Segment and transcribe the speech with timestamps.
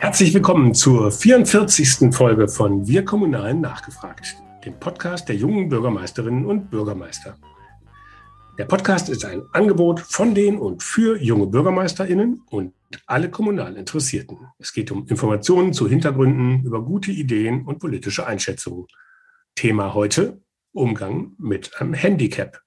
[0.00, 2.14] Herzlich willkommen zur 44.
[2.14, 7.36] Folge von Wir Kommunalen nachgefragt, dem Podcast der jungen Bürgermeisterinnen und Bürgermeister.
[8.58, 12.72] Der Podcast ist ein Angebot von den und für junge Bürgermeisterinnen und
[13.06, 14.38] alle kommunal Interessierten.
[14.58, 18.86] Es geht um Informationen zu Hintergründen, über gute Ideen und politische Einschätzungen.
[19.54, 20.40] Thema heute
[20.72, 22.62] Umgang mit einem Handicap.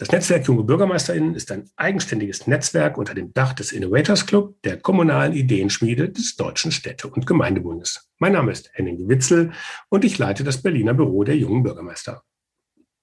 [0.00, 4.76] Das Netzwerk Junge BürgermeisterInnen ist ein eigenständiges Netzwerk unter dem Dach des Innovators Club, der
[4.76, 8.08] kommunalen Ideenschmiede des Deutschen Städte- und Gemeindebundes.
[8.18, 9.50] Mein Name ist Henning Witzel
[9.88, 12.22] und ich leite das Berliner Büro der Jungen Bürgermeister.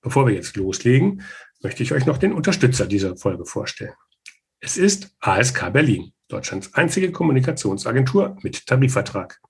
[0.02, 1.22] Bevor wir jetzt loslegen,
[1.62, 3.96] möchte ich euch noch den Unterstützer dieser Folge vorstellen.
[4.62, 9.42] Es ist ASK Berlin, Deutschlands einzige Kommunikationsagentur mit Tarifvertrag.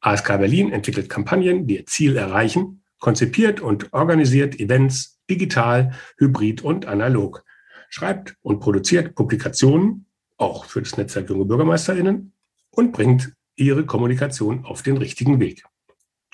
[0.00, 6.86] ASK Berlin entwickelt Kampagnen, die ihr Ziel erreichen, konzipiert und organisiert Events, digital, hybrid und
[6.86, 7.44] analog.
[7.88, 12.32] Schreibt und produziert Publikationen, auch für das Netzwerk Junge BürgermeisterInnen,
[12.70, 15.64] und bringt ihre Kommunikation auf den richtigen Weg.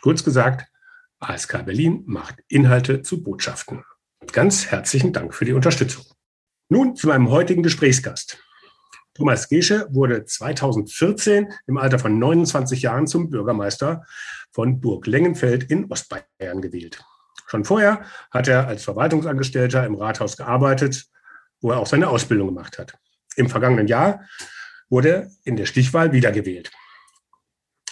[0.02, 0.66] Kurz gesagt,
[1.20, 3.84] ASK Berlin macht Inhalte zu Botschaften.
[4.32, 6.04] Ganz herzlichen Dank für die Unterstützung.
[6.68, 8.38] Nun zu meinem heutigen Gesprächsgast.
[9.14, 14.04] Thomas Gesche wurde 2014 im Alter von 29 Jahren zum Bürgermeister
[14.52, 17.04] von Burg Lengenfeld in Ostbayern gewählt.
[17.48, 21.06] Schon vorher hat er als Verwaltungsangestellter im Rathaus gearbeitet,
[21.62, 22.98] wo er auch seine Ausbildung gemacht hat.
[23.36, 24.22] Im vergangenen Jahr
[24.90, 26.70] wurde er in der Stichwahl wiedergewählt.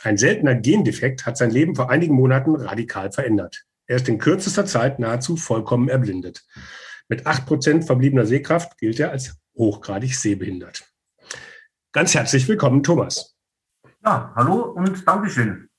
[0.03, 3.65] Ein seltener Gendefekt hat sein Leben vor einigen Monaten radikal verändert.
[3.87, 6.45] Er ist in kürzester Zeit nahezu vollkommen erblindet.
[7.09, 10.84] Mit acht Prozent verbliebener Sehkraft gilt er als hochgradig sehbehindert.
[11.93, 13.37] Ganz herzlich willkommen, Thomas.
[14.05, 15.71] Ja, hallo und Dankeschön.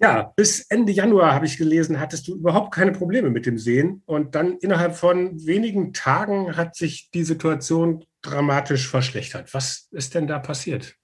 [0.00, 4.02] Ja, bis Ende Januar habe ich gelesen, hattest du überhaupt keine Probleme mit dem Sehen.
[4.06, 9.52] Und dann innerhalb von wenigen Tagen hat sich die Situation dramatisch verschlechtert.
[9.54, 10.94] Was ist denn da passiert?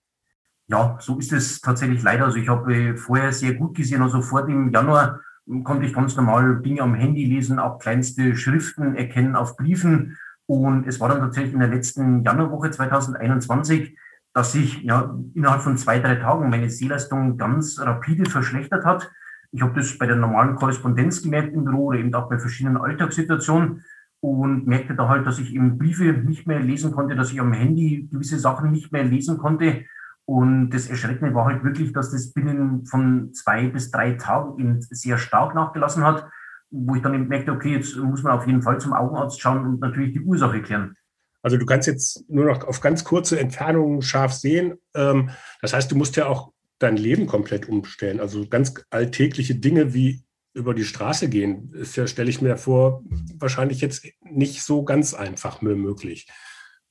[0.69, 2.27] Ja, so ist es tatsächlich leider.
[2.27, 4.00] Also ich habe vorher sehr gut gesehen.
[4.00, 5.21] Also vor dem Januar
[5.65, 10.16] konnte ich ganz normal Dinge am Handy lesen, auch kleinste Schriften erkennen auf Briefen.
[10.47, 13.99] Und es war dann tatsächlich in der letzten Januarwoche 2021
[14.34, 19.11] dass sich ja innerhalb von zwei, drei Tagen meine Sehleistung ganz rapide verschlechtert hat.
[19.53, 22.77] Ich habe das bei der normalen Korrespondenz gemerkt im Büro oder eben auch bei verschiedenen
[22.77, 23.84] Alltagssituationen
[24.21, 27.53] und merkte da halt, dass ich eben Briefe nicht mehr lesen konnte, dass ich am
[27.53, 29.84] Handy gewisse Sachen nicht mehr lesen konnte.
[30.25, 34.81] Und das Erschreckende war halt wirklich, dass das binnen von zwei bis drei Tagen eben
[34.81, 36.27] sehr stark nachgelassen hat,
[36.71, 39.65] wo ich dann eben merkte, okay, jetzt muss man auf jeden Fall zum Augenarzt schauen
[39.65, 40.97] und natürlich die Ursache klären.
[41.44, 44.78] Also du kannst jetzt nur noch auf ganz kurze Entfernungen scharf sehen.
[44.94, 45.28] Ähm,
[45.60, 48.19] das heißt, du musst ja auch dein Leben komplett umstellen.
[48.19, 50.25] Also ganz alltägliche Dinge wie
[50.55, 53.03] über die Straße gehen, ist ja, stelle ich mir vor,
[53.38, 56.28] wahrscheinlich jetzt nicht so ganz einfach mehr möglich.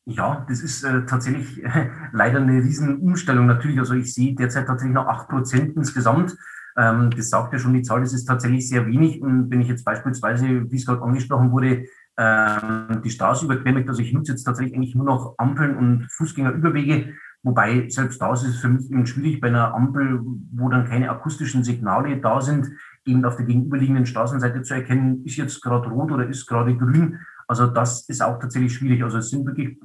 [0.05, 3.79] Ja, das ist äh, tatsächlich äh, leider eine riesen Umstellung natürlich.
[3.79, 6.35] Also ich sehe derzeit tatsächlich noch acht Prozent insgesamt.
[6.77, 9.19] Ähm, das sagt ja schon die Zahl, das ist tatsächlich sehr wenig.
[9.19, 11.85] Und wenn ich jetzt beispielsweise, wie es gerade angesprochen wurde,
[12.19, 13.89] die Straße überquert.
[13.89, 18.45] Also ich nutze jetzt tatsächlich eigentlich nur noch Ampeln und Fußgängerüberwege, wobei selbst da ist
[18.57, 20.19] für mich eben schwierig bei einer Ampel,
[20.51, 22.69] wo dann keine akustischen Signale da sind,
[23.05, 27.19] eben auf der gegenüberliegenden Straßenseite zu erkennen, ist jetzt gerade rot oder ist gerade grün.
[27.47, 29.03] Also das ist auch tatsächlich schwierig.
[29.03, 29.77] Also es sind wirklich,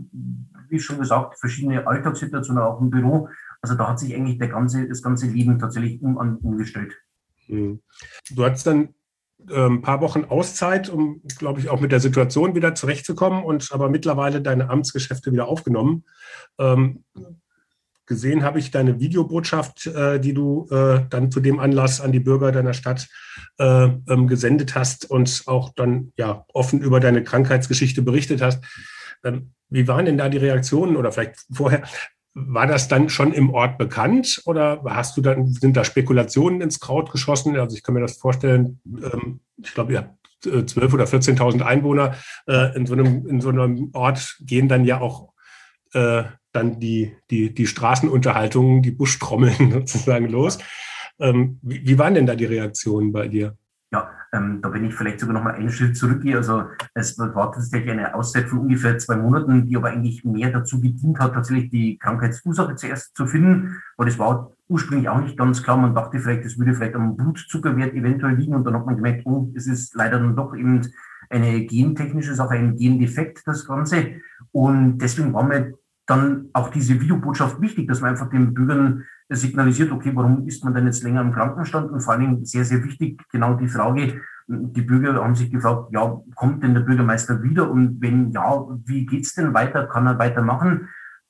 [0.69, 3.29] wie schon gesagt, verschiedene Alltagssituationen auch im Büro.
[3.61, 6.95] Also da hat sich eigentlich der ganze, das ganze Leben tatsächlich um, umgestellt.
[7.47, 7.81] Hm.
[8.31, 8.91] Du hast dann
[9.41, 13.71] ein ähm, paar Wochen Auszeit, um, glaube ich, auch mit der Situation wieder zurechtzukommen und
[13.73, 16.05] aber mittlerweile deine Amtsgeschäfte wieder aufgenommen.
[16.59, 17.05] Ähm,
[18.07, 22.21] gesehen habe ich deine Videobotschaft, äh, die du äh, dann zu dem Anlass an die
[22.21, 23.07] Bürger deiner Stadt
[23.59, 28.65] äh, ähm, gesendet hast und auch dann ja offen über deine Krankheitsgeschichte berichtet hast.
[29.23, 31.83] Ähm, wie waren denn da die Reaktionen oder vielleicht vorher?
[32.47, 36.79] War das dann schon im Ort bekannt oder hast du dann, sind da Spekulationen ins
[36.79, 37.57] Kraut geschossen?
[37.57, 41.63] Also ich kann mir das vorstellen, ähm, ich glaube, ihr habt 12.000 äh, oder 14.000
[41.63, 42.15] Einwohner.
[42.47, 45.33] Äh, in, so einem, in so einem Ort gehen dann ja auch
[45.93, 50.59] äh, dann die, die, die Straßenunterhaltungen, die Buschtrommeln sozusagen los.
[51.19, 53.57] Ähm, wie, wie waren denn da die Reaktionen bei dir?
[54.33, 56.37] Ähm, da bin ich vielleicht sogar noch mal einen Schritt zurückgehe.
[56.37, 56.65] Also
[56.95, 61.19] es war tatsächlich eine Auszeit von ungefähr zwei Monaten, die aber eigentlich mehr dazu gedient
[61.19, 63.81] hat, tatsächlich die Krankheitsursache zuerst zu finden.
[63.97, 65.77] Weil das war ursprünglich auch nicht ganz klar.
[65.77, 69.23] Man dachte vielleicht, es würde vielleicht am Blutzuckerwert eventuell liegen und dann hat man gemerkt,
[69.25, 70.83] oh, es ist leider dann doch eben
[71.31, 74.21] eine gentechnische Sache, ein Gendefekt, das Ganze.
[74.53, 75.75] Und deswegen war mir
[76.07, 80.75] dann auch diese Videobotschaft wichtig, dass man einfach den Bürgern signalisiert, okay, warum ist man
[80.75, 81.91] denn jetzt länger im Krankenstand?
[81.91, 85.91] Und vor allen Dingen sehr, sehr wichtig, genau die Frage, die Bürger haben sich gefragt,
[85.93, 87.71] ja, kommt denn der Bürgermeister wieder?
[87.71, 89.87] Und wenn ja, wie geht's denn weiter?
[89.87, 90.89] Kann er weitermachen?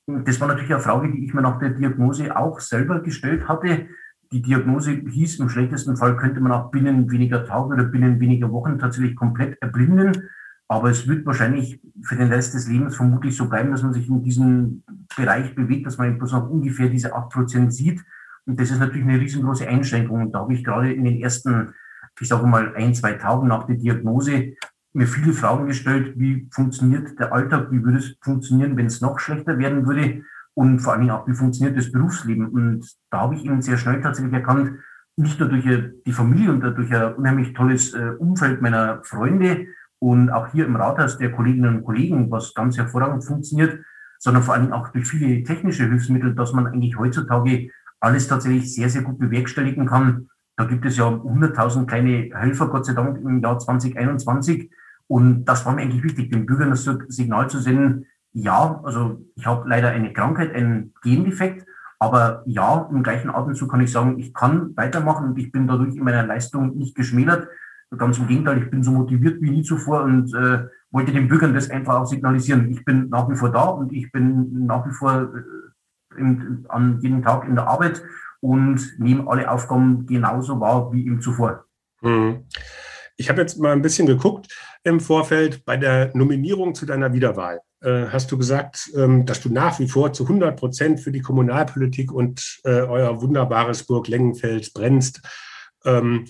[0.08, 3.88] das war natürlich eine Frage, die ich mir nach der Diagnose auch selber gestellt hatte.
[4.32, 8.50] Die Diagnose hieß, im schlechtesten Fall könnte man auch binnen weniger Tage oder binnen weniger
[8.50, 10.30] Wochen tatsächlich komplett erblinden.
[10.68, 14.08] Aber es wird wahrscheinlich für den Rest des Lebens vermutlich so bleiben, dass man sich
[14.08, 14.82] in diesem
[15.16, 18.04] Bereich bewegt, dass man bloß noch ungefähr diese acht Prozent sieht.
[18.46, 20.22] Und das ist natürlich eine riesengroße Einschränkung.
[20.22, 21.74] Und da habe ich gerade in den ersten,
[22.20, 24.52] ich sage mal, ein, zwei Tagen nach der Diagnose
[24.92, 29.18] mir viele Fragen gestellt, wie funktioniert der Alltag, wie würde es funktionieren, wenn es noch
[29.18, 30.22] schlechter werden würde
[30.54, 32.48] und vor allen Dingen auch, wie funktioniert das Berufsleben.
[32.48, 34.78] Und da habe ich eben sehr schnell tatsächlich erkannt,
[35.16, 35.64] nicht nur durch
[36.06, 39.66] die Familie und durch ein unheimlich tolles äh, Umfeld meiner Freunde
[40.00, 43.80] und auch hier im Rathaus der Kolleginnen und Kollegen, was ganz hervorragend funktioniert,
[44.18, 48.90] sondern vor allem auch durch viele technische Hilfsmittel, dass man eigentlich heutzutage alles tatsächlich sehr,
[48.90, 50.28] sehr gut bewerkstelligen kann.
[50.56, 54.70] Da gibt es ja 100.000 kleine Helfer, Gott sei Dank, im Jahr 2021.
[55.06, 59.46] Und das war mir eigentlich wichtig, den Bürgern das Signal zu senden, ja, also ich
[59.46, 61.66] habe leider eine Krankheit, einen Gendefekt,
[61.98, 65.96] aber ja, im gleichen Atemzug kann ich sagen, ich kann weitermachen und ich bin dadurch
[65.96, 67.48] in meiner Leistung nicht geschmälert.
[67.96, 71.54] Ganz im Gegenteil, ich bin so motiviert wie nie zuvor und äh, wollte den Bürgern
[71.54, 72.70] das einfach auch signalisieren.
[72.70, 77.00] Ich bin nach wie vor da und ich bin nach wie vor äh, in, an
[77.00, 78.02] jedem Tag in der Arbeit
[78.40, 81.64] und nehme alle Aufgaben genauso wahr wie im zuvor.
[82.00, 82.44] Hm.
[83.16, 84.54] Ich habe jetzt mal ein bisschen geguckt
[84.84, 87.60] im Vorfeld bei der Nominierung zu deiner Wiederwahl.
[87.80, 91.20] Äh, hast du gesagt, ähm, dass du nach wie vor zu 100 Prozent für die
[91.20, 95.22] Kommunalpolitik und äh, euer wunderbares Burg Lengenfeld brennst.
[95.84, 96.26] Ähm,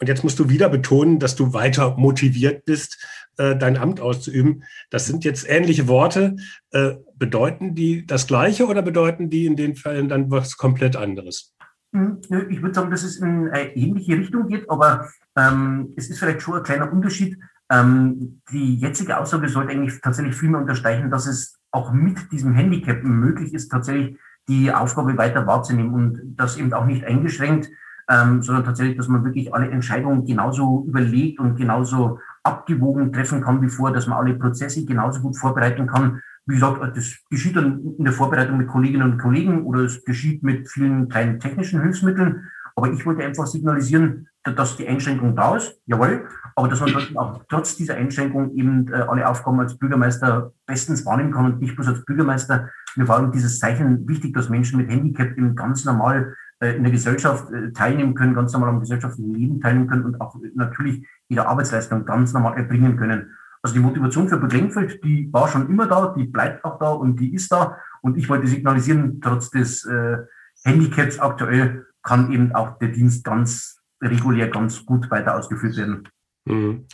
[0.00, 3.04] und jetzt musst du wieder betonen, dass du weiter motiviert bist,
[3.36, 4.64] äh, dein Amt auszuüben.
[4.90, 6.36] Das sind jetzt ähnliche Worte.
[6.70, 11.54] Äh, bedeuten die das Gleiche oder bedeuten die in den Fällen dann was komplett anderes?
[11.92, 16.18] Hm, ich würde sagen, dass es in eine ähnliche Richtung geht, aber ähm, es ist
[16.18, 17.38] vielleicht schon ein kleiner Unterschied.
[17.70, 22.54] Ähm, die jetzige Aussage sollte eigentlich tatsächlich viel mehr unterstreichen, dass es auch mit diesem
[22.54, 24.16] Handicap möglich ist, tatsächlich
[24.48, 27.68] die Aufgabe weiter wahrzunehmen und das eben auch nicht eingeschränkt,
[28.10, 33.60] ähm, sondern tatsächlich, dass man wirklich alle Entscheidungen genauso überlegt und genauso abgewogen treffen kann
[33.60, 36.20] wie vor, dass man alle Prozesse genauso gut vorbereiten kann.
[36.46, 40.42] Wie gesagt, das geschieht dann in der Vorbereitung mit Kolleginnen und Kollegen oder es geschieht
[40.42, 42.48] mit vielen kleinen technischen Hilfsmitteln.
[42.74, 47.44] Aber ich wollte einfach signalisieren, dass die Einschränkung da ist, jawohl, aber dass man auch
[47.48, 51.88] trotz dieser Einschränkung eben äh, alle Aufgaben als Bürgermeister bestens wahrnehmen kann und nicht bloß
[51.88, 52.70] als Bürgermeister.
[52.96, 56.92] Mir war dieses Zeichen wichtig, dass Menschen mit Handicap eben ganz normal äh, in der
[56.92, 61.46] Gesellschaft äh, teilnehmen können, ganz normal am gesellschaftlichen Leben teilnehmen können und auch natürlich ihre
[61.46, 63.32] Arbeitsleistung ganz normal erbringen können.
[63.62, 67.16] Also die Motivation für Beglengfeld, die war schon immer da, die bleibt auch da und
[67.18, 67.78] die ist da.
[68.02, 70.18] Und ich wollte signalisieren, trotz des äh,
[70.64, 76.08] Handicaps aktuell kann eben auch der Dienst ganz regulär, ganz gut weiter ausgeführt werden.
[76.44, 76.86] Mhm.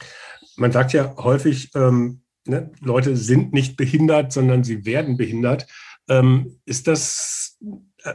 [0.57, 5.67] Man sagt ja häufig, ähm, ne, Leute sind nicht behindert, sondern sie werden behindert.
[6.09, 7.59] Ähm, ist das,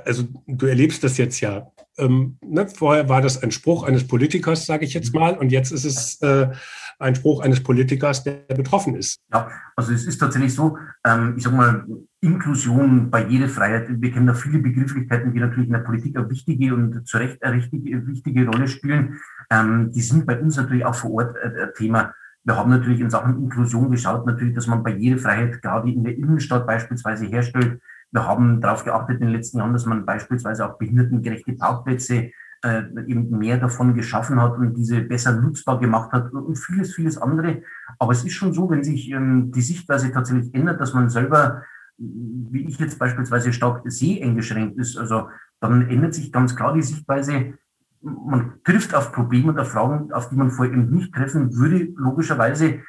[0.06, 1.72] also du erlebst das jetzt ja.
[1.98, 5.72] Ähm, ne, vorher war das ein Spruch eines Politikers, sage ich jetzt mal, und jetzt
[5.72, 6.48] ist es äh,
[6.98, 9.20] ein Spruch eines Politikers, der betroffen ist.
[9.34, 11.86] Ja, also es ist tatsächlich so, ähm, ich sage mal,
[12.22, 17.08] Inklusion, Barrierefreiheit, wir kennen da viele Begrifflichkeiten, die natürlich in der Politik eine wichtige und
[17.08, 19.20] zu Recht eine richtige, wichtige Rolle spielen.
[19.50, 22.14] Ähm, die sind bei uns natürlich auch vor Ort äh, Thema.
[22.44, 26.66] Wir haben natürlich in Sachen Inklusion geschaut, natürlich, dass man Barrierefreiheit gerade in der Innenstadt
[26.66, 27.82] beispielsweise herstellt.
[28.12, 32.32] Wir haben darauf geachtet in den letzten Jahren, dass man beispielsweise auch behindertengerechte Parkplätze
[32.64, 37.18] äh, eben mehr davon geschaffen hat und diese besser nutzbar gemacht hat und vieles, vieles
[37.18, 37.62] andere.
[38.00, 41.64] Aber es ist schon so, wenn sich ähm, die Sichtweise tatsächlich ändert, dass man selber,
[41.98, 45.30] wie ich jetzt beispielsweise stark seheingeschränkt ist, also
[45.60, 47.54] dann ändert sich ganz klar die Sichtweise.
[48.02, 51.90] Man trifft auf Probleme und auf Fragen, auf die man vorher eben nicht treffen würde,
[51.96, 52.80] logischerweise.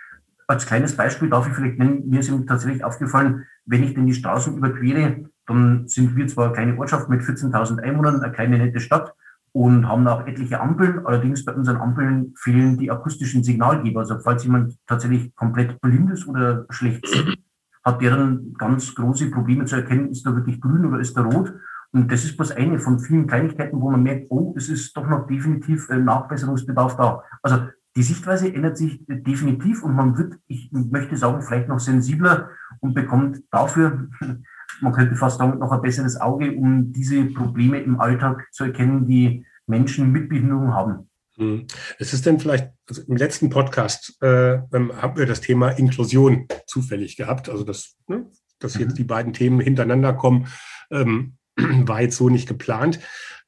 [0.50, 4.06] Als kleines Beispiel darf ich vielleicht nennen, mir ist eben tatsächlich aufgefallen, wenn ich denn
[4.06, 8.58] die Straßen überquere, dann sind wir zwar eine kleine Ortschaft mit 14.000 Einwohnern, eine kleine
[8.58, 9.14] nette Stadt,
[9.52, 11.06] und haben auch etliche Ampeln.
[11.06, 14.00] Allerdings bei unseren Ampeln fehlen die akustischen Signalgeber.
[14.00, 17.38] Also falls jemand tatsächlich komplett blind ist oder schlecht sieht,
[17.84, 21.22] hat der dann ganz große Probleme zu erkennen, ist da wirklich grün oder ist da
[21.22, 21.54] rot.
[21.92, 25.08] Und das ist bloß eine von vielen Kleinigkeiten, wo man merkt, oh, es ist doch
[25.08, 27.22] noch definitiv Nachbesserungsbedarf da.
[27.40, 27.68] Also
[28.00, 32.48] die Sichtweise ändert sich definitiv und man wird, ich möchte sagen, vielleicht noch sensibler
[32.80, 34.08] und bekommt dafür,
[34.80, 39.06] man könnte fast sagen, noch ein besseres Auge, um diese Probleme im Alltag zu erkennen,
[39.06, 41.10] die Menschen mit Behinderung haben.
[41.36, 41.66] Hm.
[41.98, 46.48] Es ist denn vielleicht, also im letzten Podcast äh, ähm, haben wir das Thema Inklusion
[46.66, 48.30] zufällig gehabt, also das, ne,
[48.60, 48.96] dass jetzt mhm.
[48.96, 50.46] die beiden Themen hintereinander kommen,
[50.90, 52.98] ähm, war jetzt so nicht geplant.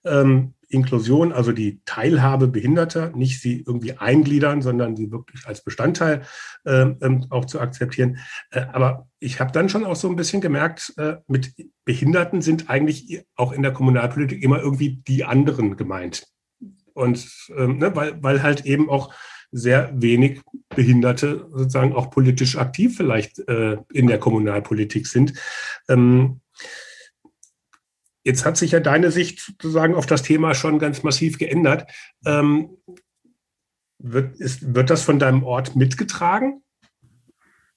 [0.05, 6.23] Ähm, Inklusion, also die Teilhabe Behinderter, nicht sie irgendwie eingliedern, sondern sie wirklich als Bestandteil
[6.65, 8.19] äh, ähm, auch zu akzeptieren.
[8.51, 11.55] Äh, aber ich habe dann schon auch so ein bisschen gemerkt, äh, mit
[11.85, 16.27] Behinderten sind eigentlich auch in der Kommunalpolitik immer irgendwie die anderen gemeint.
[16.95, 19.15] Und ähm, ne, weil, weil halt eben auch
[19.51, 20.41] sehr wenig
[20.71, 25.35] Behinderte sozusagen auch politisch aktiv vielleicht äh, in der Kommunalpolitik sind.
[25.89, 26.41] Ähm,
[28.25, 31.91] Jetzt hat sich ja deine Sicht sozusagen auf das Thema schon ganz massiv geändert.
[32.25, 32.71] Ähm,
[33.99, 36.63] wird, ist, wird das von deinem Ort mitgetragen?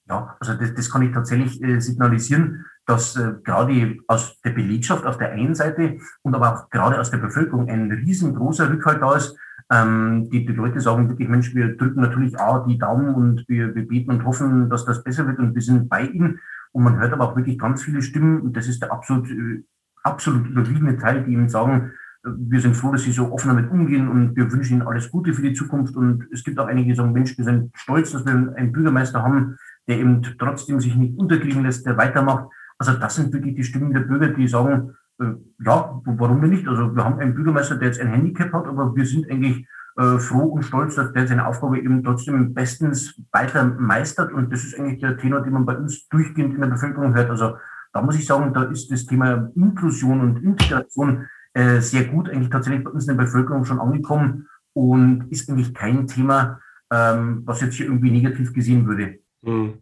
[0.08, 5.04] Ja, also das, das kann ich tatsächlich äh, signalisieren, dass äh, gerade aus der Belegschaft
[5.04, 9.16] auf der einen Seite und aber auch gerade aus der Bevölkerung ein riesengroßer Rückhalt da
[9.16, 9.36] ist.
[9.68, 13.74] Ähm, die, die Leute sagen wirklich, Mensch, wir drücken natürlich auch die Daumen und wir,
[13.74, 16.38] wir beten und hoffen, dass das besser wird und wir sind bei ihnen.
[16.70, 19.64] Und man hört aber auch wirklich ganz viele Stimmen, und das ist der absolut äh,
[20.06, 21.92] absolut überwiegende Teil, die ihm sagen,
[22.24, 25.32] wir sind froh, dass sie so offen damit umgehen und wir wünschen ihnen alles Gute
[25.32, 25.94] für die Zukunft.
[25.96, 29.22] Und es gibt auch einige, die sagen, Mensch, wir sind stolz, dass wir einen Bürgermeister
[29.22, 32.46] haben, der eben trotzdem sich nicht unterkriegen lässt, der weitermacht.
[32.78, 35.32] Also das sind wirklich die Stimmen der Bürger, die sagen, äh,
[35.64, 36.66] ja, warum denn nicht?
[36.66, 40.18] Also wir haben einen Bürgermeister, der jetzt ein Handicap hat, aber wir sind eigentlich äh,
[40.18, 44.32] froh und stolz, dass der seine Aufgabe eben trotzdem bestens weiter meistert.
[44.32, 47.30] Und das ist eigentlich der Tenor, den man bei uns durchgehend in der Bevölkerung hört.
[47.30, 47.56] Also
[47.96, 52.50] da muss ich sagen, da ist das Thema Inklusion und Integration äh, sehr gut eigentlich
[52.50, 56.60] tatsächlich bei uns in der Bevölkerung schon angekommen und ist eigentlich kein Thema,
[56.92, 59.18] ähm, was jetzt hier irgendwie negativ gesehen würde.
[59.42, 59.78] Hm.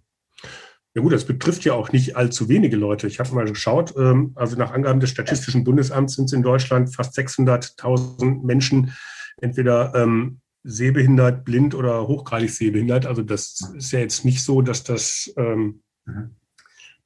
[0.95, 3.09] Ja gut, das betrifft ja auch nicht allzu wenige Leute.
[3.09, 6.95] Ich habe mal geschaut, ähm, also nach Angaben des Statistischen Bundesamts sind es in Deutschland
[6.95, 8.93] fast 600.000 Menschen,
[9.39, 13.07] entweder ähm, sehbehindert, blind oder hochgradig sehbehindert.
[13.07, 16.37] Also das ist ja jetzt nicht so, dass das ähm, mhm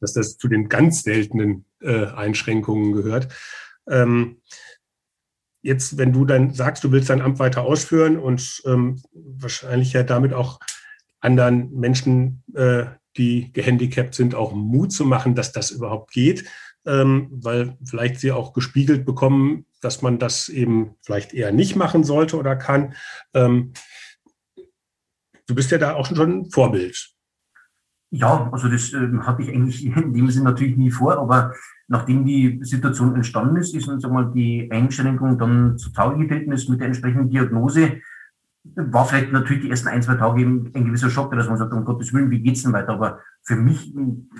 [0.00, 3.28] dass das zu den ganz seltenen äh, Einschränkungen gehört.
[3.88, 4.40] Ähm,
[5.62, 10.02] jetzt, wenn du dann sagst, du willst dein Amt weiter ausführen und ähm, wahrscheinlich ja
[10.02, 10.61] damit auch
[11.21, 12.87] anderen Menschen, äh,
[13.17, 16.45] die gehandicapt sind, auch Mut zu machen, dass das überhaupt geht,
[16.87, 22.05] ähm, weil vielleicht sie auch gespiegelt bekommen, dass man das eben vielleicht eher nicht machen
[22.05, 22.95] sollte oder kann.
[23.35, 23.73] Ähm,
[25.47, 27.11] du bist ja da auch schon ein Vorbild.
[28.11, 31.55] Ja, also das äh, hatte ich eigentlich in dem Sinne natürlich nie vor, aber
[31.88, 36.81] nachdem die Situation entstanden ist, ist uns einmal die Einschränkung dann zutage getreten ist mit
[36.81, 38.00] der entsprechenden Diagnose,
[38.75, 41.85] war vielleicht natürlich die ersten ein, zwei Tage ein gewisser Schock, dass man sagt, um
[41.85, 42.93] Gottes Willen, wie geht's denn weiter?
[42.93, 43.95] Aber für mich,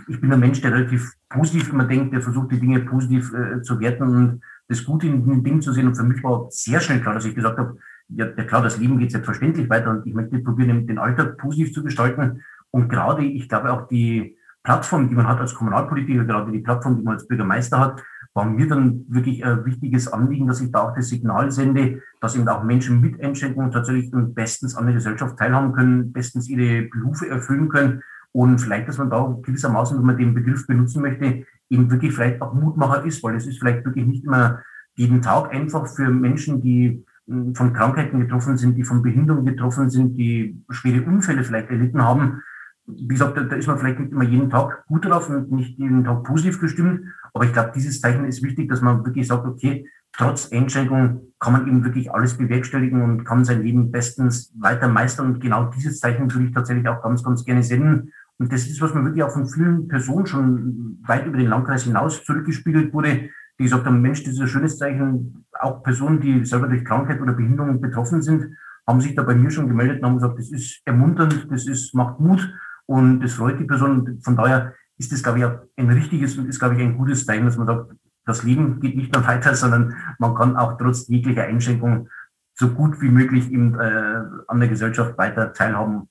[0.09, 3.63] ich bin ein Mensch, der relativ positiv immer denkt, der versucht, die Dinge positiv äh,
[3.63, 5.87] zu werten und das Gute in den Dingen zu sehen.
[5.87, 8.99] Und für mich war sehr schnell klar, dass ich gesagt habe, ja, klar, das Leben
[8.99, 12.43] geht selbstverständlich weiter und ich möchte probieren, den Alltag positiv zu gestalten.
[12.71, 16.97] Und gerade, ich glaube auch die Plattform, die man hat als Kommunalpolitiker, gerade die Plattform,
[16.97, 18.03] die man als Bürgermeister hat,
[18.35, 22.37] war mir dann wirklich ein wichtiges Anliegen, dass ich da auch das Signal sende, dass
[22.37, 27.29] eben auch Menschen mit Einschränkungen tatsächlich bestens an der Gesellschaft teilhaben können, bestens ihre Berufe
[27.29, 31.91] erfüllen können und vielleicht, dass man da gewissermaßen, wenn man den Begriff benutzen möchte, eben
[31.91, 34.61] wirklich vielleicht auch Mutmacher ist, weil es ist vielleicht wirklich nicht immer
[34.95, 39.91] jeden Tag einfach für Menschen, die hm, von Krankheiten getroffen sind, die von Behinderung getroffen
[39.91, 42.43] sind, die schwere Unfälle vielleicht erlitten haben,
[42.88, 45.78] wie gesagt, da, da ist man vielleicht nicht immer jeden Tag gut drauf und nicht
[45.78, 47.04] jeden Tag positiv gestimmt.
[47.35, 51.52] Aber ich glaube, dieses Zeichen ist wichtig, dass man wirklich sagt, okay, trotz Einschränkungen kann
[51.52, 55.35] man eben wirklich alles bewerkstelligen und kann sein Leben bestens weiter meistern.
[55.35, 58.12] Und genau dieses Zeichen würde ich tatsächlich auch ganz, ganz gerne senden.
[58.38, 61.85] Und das ist, was mir wirklich auch von vielen Personen schon weit über den Landkreis
[61.85, 65.45] hinaus zurückgespiegelt wurde, die gesagt haben, Mensch, das ist ein schönes Zeichen.
[65.61, 69.50] Auch Personen, die selber durch Krankheit oder Behinderung betroffen sind, haben sich da bei mir
[69.50, 72.49] schon gemeldet und haben gesagt, das ist ermunternd, das ist, macht Mut
[72.88, 74.18] und das freut die Person.
[74.23, 75.45] Von daher ist das, glaube ich,
[75.76, 77.92] ein richtiges und ist, glaube ich, ein gutes Zeichen, dass man sagt,
[78.25, 82.09] das Leben geht nicht nur weiter, sondern man kann auch trotz jeglicher Einschränkung
[82.54, 86.09] so gut wie möglich eben, äh, an der Gesellschaft weiter teilhaben.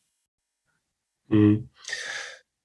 [1.27, 1.69] Mhm.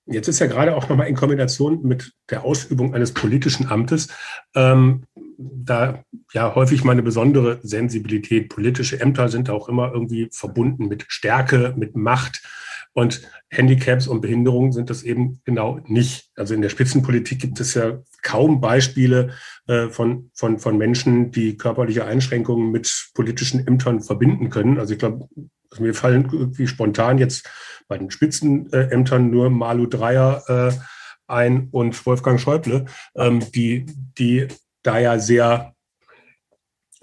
[0.06, 4.08] Jetzt ist ja gerade auch nochmal in Kombination mit der Ausübung eines politischen Amtes
[4.54, 5.04] ähm,
[5.38, 6.02] da
[6.32, 8.48] ja häufig mal eine besondere Sensibilität.
[8.48, 12.42] Politische Ämter sind auch immer irgendwie verbunden mit Stärke, mit Macht.
[12.94, 16.30] Und Handicaps und Behinderungen sind das eben genau nicht.
[16.36, 19.34] Also in der Spitzenpolitik gibt es ja kaum Beispiele
[19.66, 24.78] äh, von, von, von Menschen, die körperliche Einschränkungen mit politischen Ämtern verbinden können.
[24.78, 25.28] Also ich glaube,
[25.70, 27.48] also mir fallen irgendwie spontan jetzt
[27.88, 30.72] bei den Spitzenämtern nur Malu Dreyer äh,
[31.26, 32.84] ein und Wolfgang Schäuble,
[33.16, 33.86] ähm, die,
[34.18, 34.48] die
[34.82, 35.74] da ja sehr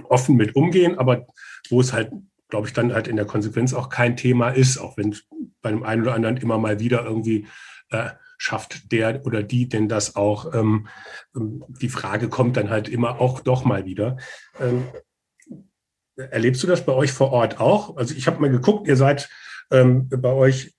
[0.03, 1.25] offen mit umgehen, aber
[1.69, 2.11] wo es halt
[2.49, 5.15] glaube ich, dann halt in der Konsequenz auch kein Thema ist, auch wenn
[5.61, 7.47] bei dem einen oder anderen immer mal wieder irgendwie
[7.89, 10.53] äh, schafft der oder die denn das auch.
[10.53, 10.87] Ähm,
[11.35, 14.17] ähm, die Frage kommt dann halt immer auch doch mal wieder.
[14.59, 14.87] Ähm,
[16.15, 17.97] erlebst du das bei euch vor Ort auch?
[17.97, 19.29] Also ich habe mal geguckt, ihr seid
[19.71, 20.73] ähm, bei euch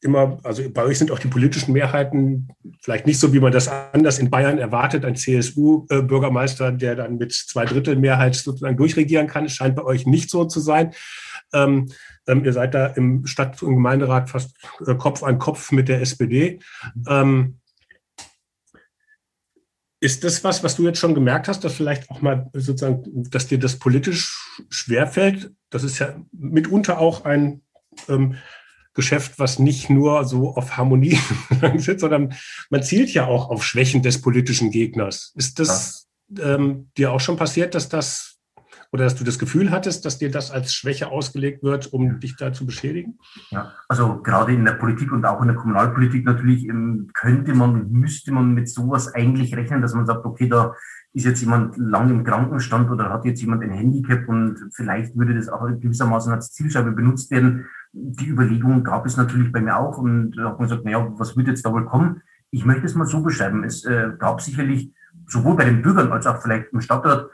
[0.00, 2.48] immer, also bei euch sind auch die politischen Mehrheiten
[2.80, 7.32] vielleicht nicht so, wie man das anders in Bayern erwartet, ein CSU-Bürgermeister, der dann mit
[7.32, 9.48] zwei Drittel Mehrheit sozusagen durchregieren kann.
[9.48, 10.94] Scheint bei euch nicht so zu sein.
[11.52, 11.88] Ähm,
[12.26, 14.54] ähm, ihr seid da im Stadt- und Gemeinderat fast
[14.86, 16.60] äh, Kopf an Kopf mit der SPD.
[17.08, 17.58] Ähm,
[20.00, 23.48] ist das was, was du jetzt schon gemerkt hast, dass vielleicht auch mal sozusagen, dass
[23.48, 24.38] dir das politisch
[24.68, 25.50] schwerfällt?
[25.70, 27.62] Das ist ja mitunter auch ein
[28.08, 28.36] ähm,
[28.98, 31.20] Geschäft, was nicht nur so auf Harmonie
[31.76, 32.34] sitzt, sondern
[32.68, 35.32] man zielt ja auch auf Schwächen des politischen Gegners.
[35.36, 38.34] Ist das ähm, dir auch schon passiert, dass das
[38.90, 42.34] oder dass du das Gefühl hattest, dass dir das als Schwäche ausgelegt wird, um dich
[42.36, 43.18] da zu beschädigen?
[43.50, 47.92] Ja, also gerade in der Politik und auch in der Kommunalpolitik natürlich ähm, könnte man,
[47.92, 50.74] müsste man mit sowas eigentlich rechnen, dass man sagt, okay, da
[51.12, 55.34] ist jetzt jemand lang im Krankenstand oder hat jetzt jemand ein Handicap und vielleicht würde
[55.34, 57.66] das auch gewissermaßen als Zielscheibe benutzt werden.
[57.92, 61.36] Die Überlegung gab es natürlich bei mir auch und da hat man gesagt, naja, was
[61.36, 62.22] wird jetzt da wohl kommen?
[62.50, 63.64] Ich möchte es mal so beschreiben.
[63.64, 64.92] Es äh, gab sicherlich
[65.26, 67.28] sowohl bei den Bürgern als auch vielleicht im Stadtrat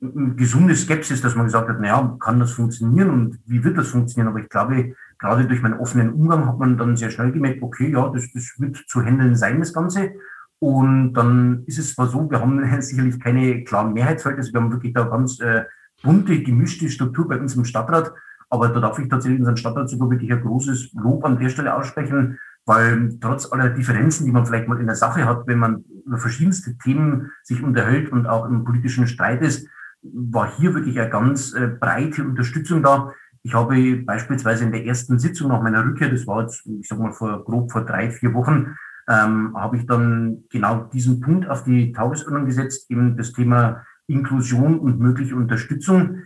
[0.00, 4.28] gesunde Skepsis, dass man gesagt hat, naja, kann das funktionieren und wie wird das funktionieren?
[4.28, 7.92] Aber ich glaube, gerade durch meinen offenen Umgang hat man dann sehr schnell gemerkt, okay,
[7.92, 10.12] ja, das, das wird zu handeln sein, das Ganze.
[10.58, 14.92] Und dann ist es zwar so, wir haben sicherlich keine klaren Mehrheitsverhältnisse, wir haben wirklich
[14.92, 15.64] da ganz äh,
[16.02, 18.12] bunte, gemischte Struktur bei uns im Stadtrat,
[18.52, 21.74] aber da darf ich tatsächlich unseren Stadtrat sogar wirklich ein großes Lob an der Stelle
[21.74, 25.84] aussprechen, weil trotz aller Differenzen, die man vielleicht mal in der Sache hat, wenn man
[26.06, 29.66] über verschiedenste Themen sich unterhält und auch im politischen Streit ist,
[30.02, 33.14] war hier wirklich eine ganz äh, breite Unterstützung da.
[33.42, 36.98] Ich habe beispielsweise in der ersten Sitzung nach meiner Rückkehr, das war jetzt, ich sag
[36.98, 38.76] mal, vor grob vor drei, vier Wochen,
[39.08, 44.78] ähm, habe ich dann genau diesen Punkt auf die Tagesordnung gesetzt, eben das Thema Inklusion
[44.78, 46.24] und mögliche Unterstützung,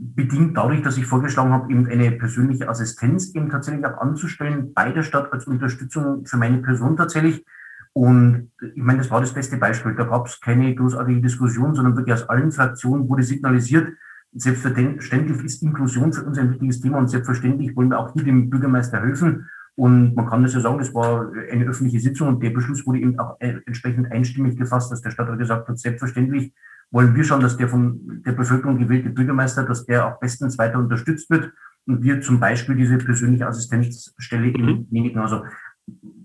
[0.00, 4.90] bedingt dadurch, dass ich vorgeschlagen habe, eben eine persönliche Assistenz eben tatsächlich auch anzustellen bei
[4.92, 7.44] der Stadt als Unterstützung für meine Person tatsächlich.
[7.92, 9.94] Und ich meine, das war das beste Beispiel.
[9.94, 13.88] Da gab es keine großartige Diskussion, sondern wirklich aus allen Fraktionen wurde signalisiert,
[14.32, 18.48] selbstverständlich ist Inklusion für uns ein wichtiges Thema und selbstverständlich wollen wir auch hier dem
[18.48, 19.48] Bürgermeister helfen.
[19.74, 23.00] Und man kann das ja sagen, das war eine öffentliche Sitzung und der Beschluss wurde
[23.00, 26.52] eben auch äh, entsprechend einstimmig gefasst, dass der Stadtrat gesagt hat, selbstverständlich
[26.90, 30.78] wollen wir schon, dass der von der Bevölkerung gewählte Bürgermeister, dass der auch bestens weiter
[30.78, 31.52] unterstützt wird
[31.86, 34.88] und wir zum Beispiel diese persönliche Assistenzstelle eben mhm.
[34.88, 35.20] genehmigen.
[35.20, 35.44] Also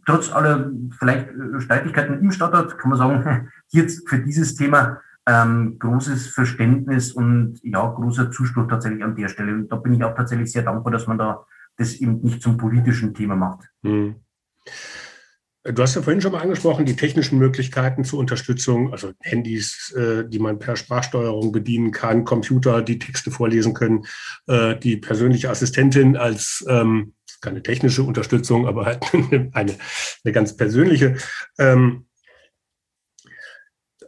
[0.05, 5.79] trotz aller vielleicht äh, Streitigkeiten im Stadtrat kann man sagen, hier für dieses Thema ähm,
[5.79, 9.53] großes Verständnis und ja, großer Zuspruch tatsächlich an der Stelle.
[9.53, 11.45] Und da bin ich auch tatsächlich sehr dankbar, dass man da
[11.77, 13.67] das eben nicht zum politischen Thema macht.
[13.83, 14.15] Hm.
[15.73, 20.23] Du hast ja vorhin schon mal angesprochen, die technischen Möglichkeiten zur Unterstützung, also Handys, äh,
[20.29, 24.05] die man per Sprachsteuerung bedienen kann, Computer, die Texte vorlesen können,
[24.45, 29.75] äh, die persönliche Assistentin als ähm, keine technische Unterstützung, aber halt eine,
[30.23, 31.17] eine ganz persönliche.
[31.57, 32.05] Ähm,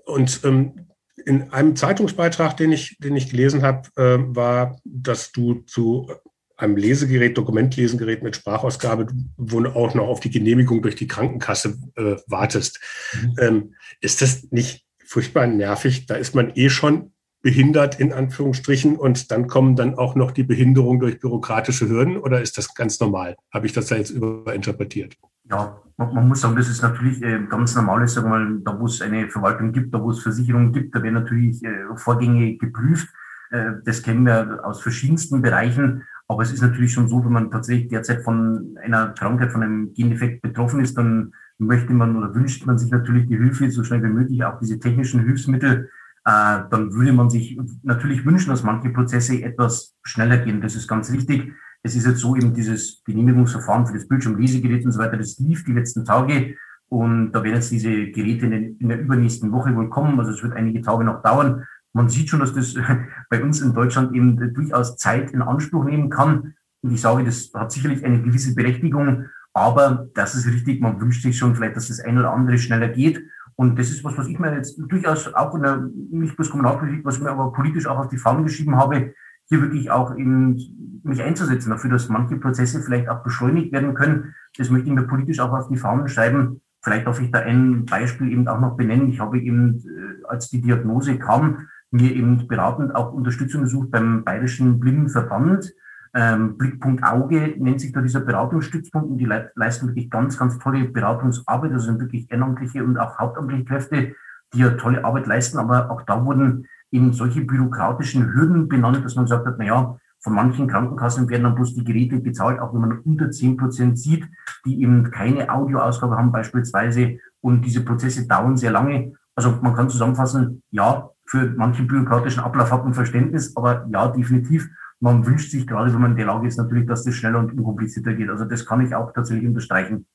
[0.05, 0.87] und ähm,
[1.25, 6.11] in einem Zeitungsbeitrag, den ich, den ich gelesen habe, äh, war, dass du zu
[6.57, 12.15] einem Lesegerät, Dokumentlesengerät mit Sprachausgabe, wo auch noch auf die Genehmigung durch die Krankenkasse äh,
[12.27, 12.79] wartest.
[13.13, 13.35] Mhm.
[13.39, 16.07] Ähm, ist das nicht furchtbar nervig?
[16.07, 20.43] Da ist man eh schon behindert in Anführungsstrichen und dann kommen dann auch noch die
[20.43, 23.35] Behinderungen durch bürokratische Hürden oder ist das ganz normal?
[23.53, 25.15] Habe ich das da jetzt überinterpretiert?
[25.49, 28.85] Ja, man, muss sagen, das ist natürlich äh, ganz normal, sagen wir mal, da wo
[28.85, 33.07] es eine Verwaltung gibt, da wo es Versicherungen gibt, da werden natürlich äh, Vorgänge geprüft.
[33.51, 36.03] Äh, das kennen wir aus verschiedensten Bereichen.
[36.27, 39.93] Aber es ist natürlich schon so, wenn man tatsächlich derzeit von einer Krankheit, von einem
[39.93, 44.03] Gendefekt betroffen ist, dann möchte man oder wünscht man sich natürlich die Hilfe so schnell
[44.03, 45.89] wie möglich, auch diese technischen Hilfsmittel
[46.27, 50.59] äh, dann würde man sich natürlich wünschen, dass manche Prozesse etwas schneller gehen.
[50.59, 51.53] Das ist ganz richtig.
[51.83, 55.63] Es ist jetzt so eben dieses Genehmigungsverfahren für das Bildschirmlesegerät und so weiter, das lief
[55.63, 56.55] die letzten Tage.
[56.89, 60.19] Und da werden jetzt diese Geräte in, den, in der übernächsten Woche wohl kommen.
[60.19, 61.63] Also es wird einige Tage noch dauern.
[61.97, 62.75] Man sieht schon, dass das
[63.29, 66.53] bei uns in Deutschland eben durchaus Zeit in Anspruch nehmen kann.
[66.83, 69.25] Und ich sage, das hat sicherlich eine gewisse Berechtigung.
[69.51, 70.79] Aber das ist richtig.
[70.79, 73.23] Man wünscht sich schon vielleicht, dass das ein oder andere schneller geht.
[73.55, 77.03] Und das ist was, was ich mir jetzt durchaus auch in der, nicht bloß Kommunalpolitik,
[77.03, 79.15] was ich mir aber politisch auch auf die Fahnen geschrieben habe,
[79.49, 84.35] hier wirklich auch in, mich einzusetzen dafür, dass manche Prozesse vielleicht auch beschleunigt werden können.
[84.55, 86.61] Das möchte ich mir politisch auch auf die Fahnen schreiben.
[86.83, 89.09] Vielleicht darf ich da ein Beispiel eben auch noch benennen.
[89.09, 94.23] Ich habe eben, äh, als die Diagnose kam, mir eben beratend auch Unterstützung gesucht beim
[94.23, 95.73] Bayerischen Blindenverband
[96.13, 100.57] ähm, Blickpunkt Auge nennt sich da dieser Beratungsstützpunkt und die le leisten wirklich ganz, ganz
[100.57, 101.71] tolle Beratungsarbeit.
[101.71, 104.15] Das sind wirklich ehrenamtliche und auch hauptamtliche Kräfte,
[104.53, 105.59] die ja tolle Arbeit leisten.
[105.59, 109.97] Aber auch da wurden eben solche bürokratischen Hürden benannt, dass man gesagt hat, na ja,
[110.19, 113.99] von manchen Krankenkassen werden dann bloß die Geräte bezahlt, auch wenn man unter zehn Prozent
[113.99, 114.27] sieht,
[114.65, 117.19] die eben keine Audioausgabe haben beispielsweise.
[117.41, 119.13] Und diese Prozesse dauern sehr lange.
[119.35, 124.67] Also man kann zusammenfassen, ja, für manchen bürokratischen Ablauf hat man Verständnis, aber ja, definitiv.
[124.99, 127.51] Man wünscht sich gerade, wenn man in der Lage ist, natürlich, dass das schneller und
[127.51, 128.29] unkomplizierter geht.
[128.29, 130.07] Also das kann ich auch tatsächlich unterstreichen.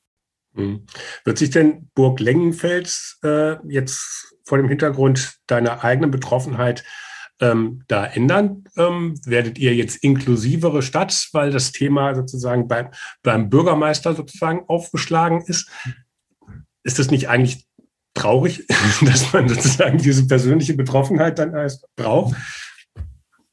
[0.53, 0.85] Mhm.
[1.23, 6.83] Wird sich denn Burg Lengenfels äh, jetzt vor dem Hintergrund deiner eigenen Betroffenheit
[7.39, 8.65] ähm, da ändern?
[8.75, 12.89] Ähm, werdet ihr jetzt inklusivere Stadt, weil das Thema sozusagen beim,
[13.21, 15.71] beim Bürgermeister sozusagen aufgeschlagen ist?
[16.83, 17.65] Ist das nicht eigentlich
[18.13, 18.65] traurig,
[19.01, 22.35] dass man sozusagen diese persönliche Betroffenheit dann erst braucht?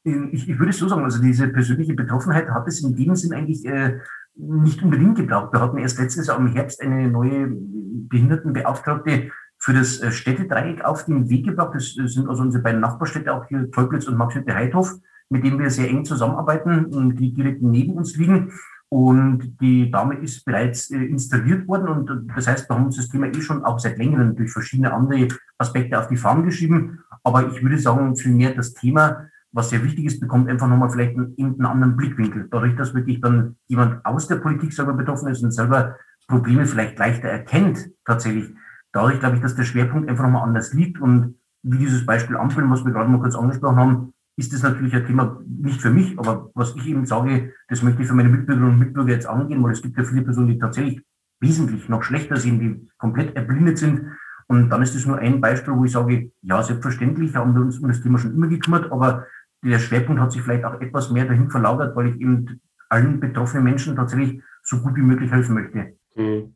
[0.03, 3.63] Ich, ich, würde so sagen, also diese persönliche Betroffenheit hat es in dem Sinn eigentlich
[3.65, 3.99] äh,
[4.35, 5.53] nicht unbedingt gebraucht.
[5.53, 11.05] Wir hatten erst letztes Jahr im Herbst eine neue Behindertenbeauftragte für das äh, Städtedreieck auf
[11.05, 11.75] den Weg gebracht.
[11.75, 14.95] Das sind also unsere beiden Nachbarstädte, auch hier Teublitz und Maxhütte-Heidhof,
[15.29, 18.51] mit denen wir sehr eng zusammenarbeiten und die direkt neben uns liegen.
[18.91, 21.87] Und die Dame ist bereits äh, installiert worden.
[21.87, 24.93] Und das heißt, wir haben uns das Thema eh schon auch seit längerem durch verschiedene
[24.93, 26.99] andere Aspekte auf die Fahnen geschrieben.
[27.23, 31.15] Aber ich würde sagen, vielmehr das Thema was sehr wichtig ist, bekommt einfach nochmal vielleicht
[31.15, 32.47] einen, einen anderen Blickwinkel.
[32.49, 36.97] Dadurch, dass wirklich dann jemand aus der Politik selber betroffen ist und selber Probleme vielleicht
[36.97, 38.53] leichter erkennt, tatsächlich.
[38.93, 40.99] Dadurch glaube ich, dass der Schwerpunkt einfach nochmal anders liegt.
[40.99, 44.95] Und wie dieses Beispiel Ampeln, was wir gerade mal kurz angesprochen haben, ist das natürlich
[44.95, 48.29] ein Thema nicht für mich, aber was ich eben sage, das möchte ich für meine
[48.29, 51.01] Mitbürgerinnen und Mitbürger jetzt angehen, weil es gibt ja viele Personen, die tatsächlich
[51.39, 54.07] wesentlich noch schlechter sehen, die komplett erblindet sind.
[54.47, 57.77] Und dann ist das nur ein Beispiel, wo ich sage, ja, selbstverständlich haben wir uns
[57.77, 59.27] um das Thema schon immer gekümmert, aber
[59.63, 63.63] der Schwerpunkt hat sich vielleicht auch etwas mehr dahin verlagert, weil ich eben allen betroffenen
[63.63, 65.93] Menschen tatsächlich so gut wie möglich helfen möchte.
[66.15, 66.55] Hm.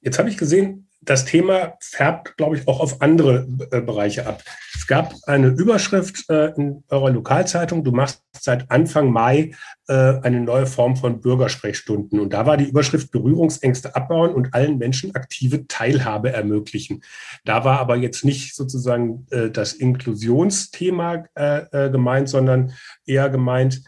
[0.00, 4.42] Jetzt habe ich gesehen, das Thema färbt, glaube ich, auch auf andere äh, Bereiche ab.
[4.74, 9.52] Es gab eine Überschrift äh, in eurer Lokalzeitung, du machst seit Anfang Mai
[9.88, 12.20] äh, eine neue Form von Bürgersprechstunden.
[12.20, 17.02] Und da war die Überschrift Berührungsängste abbauen und allen Menschen aktive Teilhabe ermöglichen.
[17.44, 22.72] Da war aber jetzt nicht sozusagen äh, das Inklusionsthema äh, äh, gemeint, sondern
[23.06, 23.82] eher gemeint,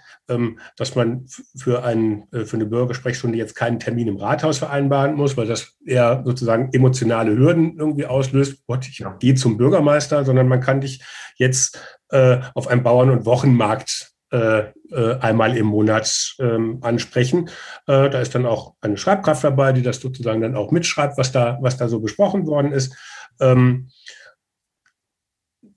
[0.76, 5.36] dass man für, einen, äh, für eine Bürgersprechstunde jetzt keinen Termin im Rathaus vereinbaren muss,
[5.36, 8.62] weil das eher sozusagen emotionale Hürden irgendwie auslöst.
[8.66, 11.02] Gott, ich gehe zum Bürgermeister, sondern man kann dich
[11.36, 17.50] jetzt äh, auf einem Bauern- und Wochenmarkt äh, äh, einmal im Monat ähm, ansprechen.
[17.86, 21.58] Da ist dann auch eine Schreibkraft dabei, die das sozusagen dann auch mitschreibt, was da,
[21.60, 22.96] was da so besprochen worden ist.
[23.40, 23.90] Ähm,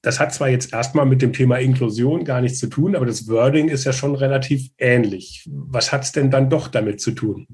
[0.07, 3.27] das hat zwar jetzt erstmal mit dem Thema Inklusion gar nichts zu tun, aber das
[3.27, 5.45] Wording ist ja schon relativ ähnlich.
[5.51, 7.45] Was hat es denn dann doch damit zu tun?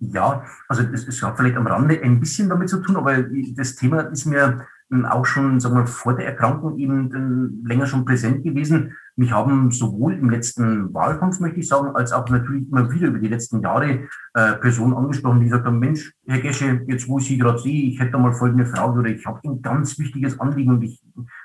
[0.00, 3.76] Ja, also es, es hat vielleicht am Rande ein bisschen damit zu tun, aber das
[3.76, 4.66] Thema ist mir
[5.08, 8.92] auch schon sagen wir, vor der Erkrankung eben länger schon präsent gewesen.
[9.16, 13.18] Mich haben sowohl im letzten Wahlkampf, möchte ich sagen, als auch natürlich immer wieder über
[13.18, 17.26] die letzten Jahre äh, Personen angesprochen, die gesagt haben, Mensch, Herr Gesche, jetzt wo ich
[17.26, 20.72] Sie gerade sehe, ich hätte mal folgende Frage oder ich habe ein ganz wichtiges Anliegen
[20.72, 21.00] und ich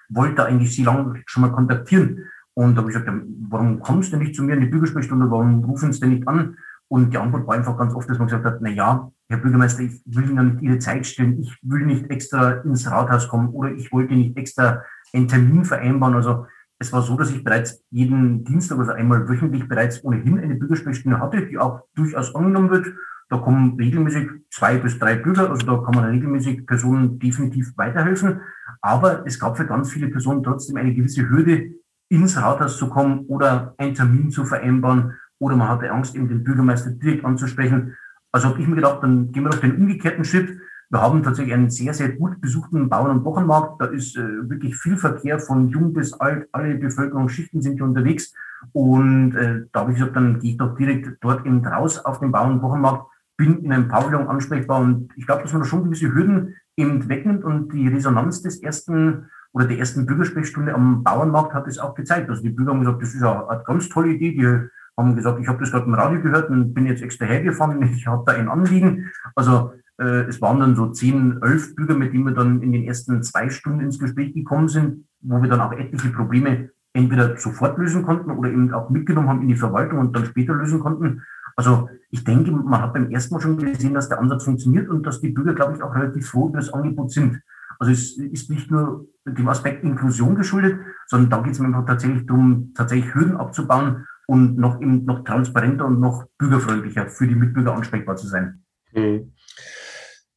[0.09, 2.25] wollte eigentlich Sie lange schon mal kontaktieren.
[2.53, 5.63] Und da habe ich gesagt, warum kommst du nicht zu mir in die Bürgersprechstunde, warum
[5.63, 6.57] rufen Sie denn nicht an?
[6.89, 9.83] Und die Antwort war einfach ganz oft, dass man gesagt hat, na ja, Herr Bürgermeister,
[9.83, 13.71] ich will Ihnen nicht Ihre Zeit stellen, ich will nicht extra ins Rathaus kommen oder
[13.71, 16.15] ich wollte nicht extra einen Termin vereinbaren.
[16.15, 16.47] Also
[16.79, 21.19] es war so, dass ich bereits jeden Dienstag, also einmal wöchentlich bereits ohnehin eine Bürgersprechstunde
[21.19, 22.87] hatte, die auch durchaus angenommen wird.
[23.29, 28.41] Da kommen regelmäßig zwei bis drei Bürger, also da kann man regelmäßig Personen definitiv weiterhelfen.
[28.81, 31.71] Aber es gab für ganz viele Personen trotzdem eine gewisse Hürde,
[32.09, 36.43] ins Rathaus zu kommen oder einen Termin zu vereinbaren oder man hatte Angst, eben den
[36.43, 37.95] Bürgermeister direkt anzusprechen.
[38.31, 40.59] Also habe ich mir gedacht, dann gehen wir doch den umgekehrten Schritt.
[40.89, 43.79] Wir haben tatsächlich einen sehr, sehr gut besuchten Bauern- und Wochenmarkt.
[43.79, 46.47] Da ist äh, wirklich viel Verkehr von jung bis alt.
[46.51, 48.33] Alle Bevölkerungsschichten sind hier unterwegs.
[48.73, 52.19] Und äh, da habe ich gesagt, dann gehe ich doch direkt dort eben raus auf
[52.19, 53.05] den Bauern- und Wochenmarkt,
[53.39, 54.81] bin in einem Pavillon ansprechbar.
[54.81, 57.45] Und ich glaube, dass man da schon gewisse Hürden eben wegnimmt.
[57.45, 62.29] Und die Resonanz des ersten oder der ersten Bürgersprechstunde am Bauernmarkt hat es auch gezeigt.
[62.29, 64.33] Also die Bürger haben gesagt, das ist eine ganz tolle Idee.
[64.33, 67.81] Die haben gesagt, ich habe das gerade im Radio gehört und bin jetzt extra hergefahren.
[67.95, 69.09] Ich habe da ein Anliegen.
[69.35, 72.83] Also äh, es waren dann so zehn, elf Bürger, mit denen wir dann in den
[72.83, 77.77] ersten zwei Stunden ins Gespräch gekommen sind, wo wir dann auch etliche Probleme entweder sofort
[77.77, 81.23] lösen konnten oder eben auch mitgenommen haben in die Verwaltung und dann später lösen konnten.
[81.59, 85.03] Also ich denke, man hat beim ersten Mal schon gesehen, dass der Ansatz funktioniert und
[85.03, 87.41] dass die Bürger, glaube ich, auch relativ froh über das Angebot sind.
[87.79, 91.85] Also es ist nicht nur dem Aspekt Inklusion geschuldet, sondern da geht es mir einfach
[91.85, 97.35] tatsächlich darum, tatsächlich Hürden abzubauen und noch, eben noch transparenter und noch bürgerfreundlicher für die
[97.35, 98.63] Mitbürger ansprechbar zu sein.
[98.93, 99.33] Hm.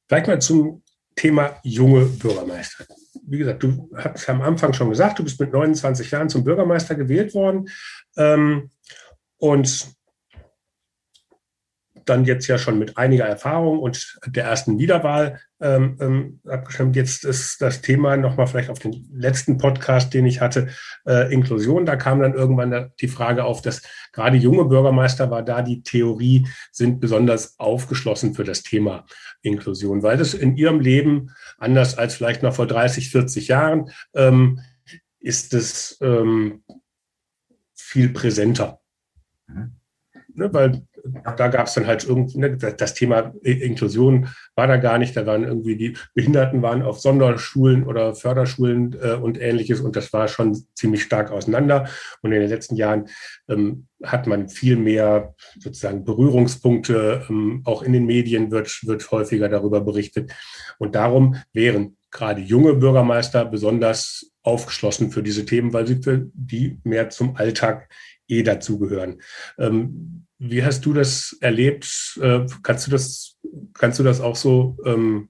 [0.08, 0.82] Vielleicht mal zum
[1.14, 2.84] Thema junge Bürgermeister.
[3.28, 6.96] wie gesagt, du hast am Anfang schon gesagt, du bist mit 29 Jahren zum Bürgermeister
[6.96, 7.68] gewählt worden.
[8.16, 8.70] Ähm,
[9.38, 10.01] und
[12.04, 16.96] dann jetzt ja schon mit einiger Erfahrung und der ersten Wiederwahl ähm, ähm, abgestimmt.
[16.96, 20.68] Jetzt ist das Thema nochmal vielleicht auf den letzten Podcast, den ich hatte,
[21.06, 21.86] äh, Inklusion.
[21.86, 26.46] Da kam dann irgendwann die Frage auf, dass gerade junge Bürgermeister war da die Theorie,
[26.72, 29.06] sind besonders aufgeschlossen für das Thema
[29.42, 34.60] Inklusion, weil das in ihrem Leben, anders als vielleicht noch vor 30, 40 Jahren, ähm,
[35.20, 36.64] ist es ähm,
[37.74, 38.80] viel präsenter.
[39.46, 39.76] Mhm.
[40.34, 44.98] Ne, weil da gab es dann halt irgendwie, ne, das Thema Inklusion war da gar
[44.98, 45.16] nicht.
[45.16, 50.12] Da waren irgendwie die Behinderten waren auf Sonderschulen oder Förderschulen äh, und ähnliches und das
[50.12, 51.88] war schon ziemlich stark auseinander.
[52.22, 53.08] Und in den letzten Jahren
[53.48, 57.26] ähm, hat man viel mehr sozusagen Berührungspunkte.
[57.28, 60.32] Ähm, auch in den Medien wird, wird häufiger darüber berichtet.
[60.78, 66.78] Und darum wären gerade junge Bürgermeister besonders aufgeschlossen für diese Themen, weil sie für die
[66.84, 67.88] mehr zum Alltag
[68.28, 69.20] eh dazugehören.
[69.58, 72.18] Ähm, wie hast du das erlebt?
[72.20, 73.38] Äh, kannst du das,
[73.74, 75.28] kannst du das auch so, ähm,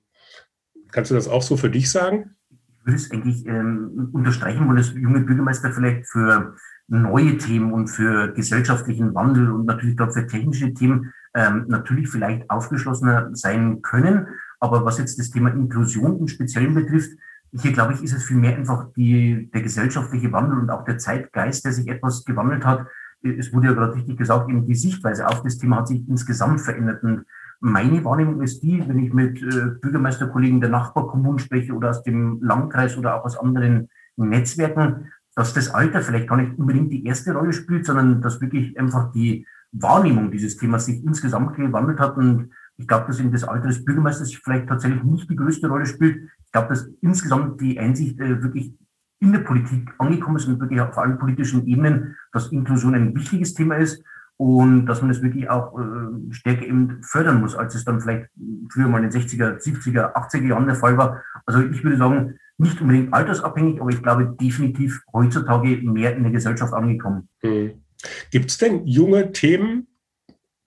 [0.90, 2.36] kannst du das auch so für dich sagen?
[2.50, 6.54] Ich würde es eigentlich ähm, unterstreichen, wo das junge Bürgermeister vielleicht für
[6.88, 12.48] neue Themen und für gesellschaftlichen Wandel und natürlich auch für technische Themen ähm, natürlich vielleicht
[12.50, 14.26] aufgeschlossener sein können.
[14.60, 17.12] Aber was jetzt das Thema Inklusion im Speziellen betrifft,
[17.52, 21.64] hier glaube ich, ist es vielmehr einfach die, der gesellschaftliche Wandel und auch der Zeitgeist,
[21.64, 22.86] der sich etwas gewandelt hat,
[23.22, 26.60] es wurde ja gerade richtig gesagt, eben die Sichtweise auf das Thema hat sich insgesamt
[26.60, 27.02] verändert.
[27.02, 27.24] Und
[27.60, 32.40] meine Wahrnehmung ist die, wenn ich mit äh, Bürgermeisterkollegen der Nachbarkommunen spreche oder aus dem
[32.42, 37.32] Landkreis oder auch aus anderen Netzwerken, dass das Alter vielleicht gar nicht unbedingt die erste
[37.32, 42.16] Rolle spielt, sondern dass wirklich einfach die Wahrnehmung dieses Themas sich insgesamt gewandelt hat.
[42.16, 45.86] Und ich glaube, dass in das Alter des Bürgermeisters vielleicht tatsächlich nicht die größte Rolle
[45.86, 46.28] spielt.
[46.52, 48.74] Ich glaube, dass insgesamt die Einsicht äh, wirklich
[49.20, 53.54] in der Politik angekommen ist und wirklich auf allen politischen Ebenen, dass Inklusion ein wichtiges
[53.54, 54.04] Thema ist
[54.36, 58.28] und dass man es wirklich auch äh, stärker eben fördern muss, als es dann vielleicht
[58.70, 61.22] früher mal in den 60er, 70er, 80er Jahren der Fall war.
[61.46, 66.32] Also ich würde sagen, nicht unbedingt altersabhängig, aber ich glaube definitiv heutzutage mehr in der
[66.32, 67.30] Gesellschaft angekommen.
[67.40, 67.82] Hm.
[68.30, 69.86] Gibt es denn junge Themen,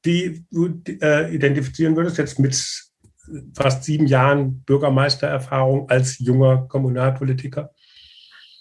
[0.04, 2.56] die du äh, identifizieren würdest, jetzt mit
[3.53, 7.71] fast sieben Jahren Bürgermeistererfahrung als junger Kommunalpolitiker?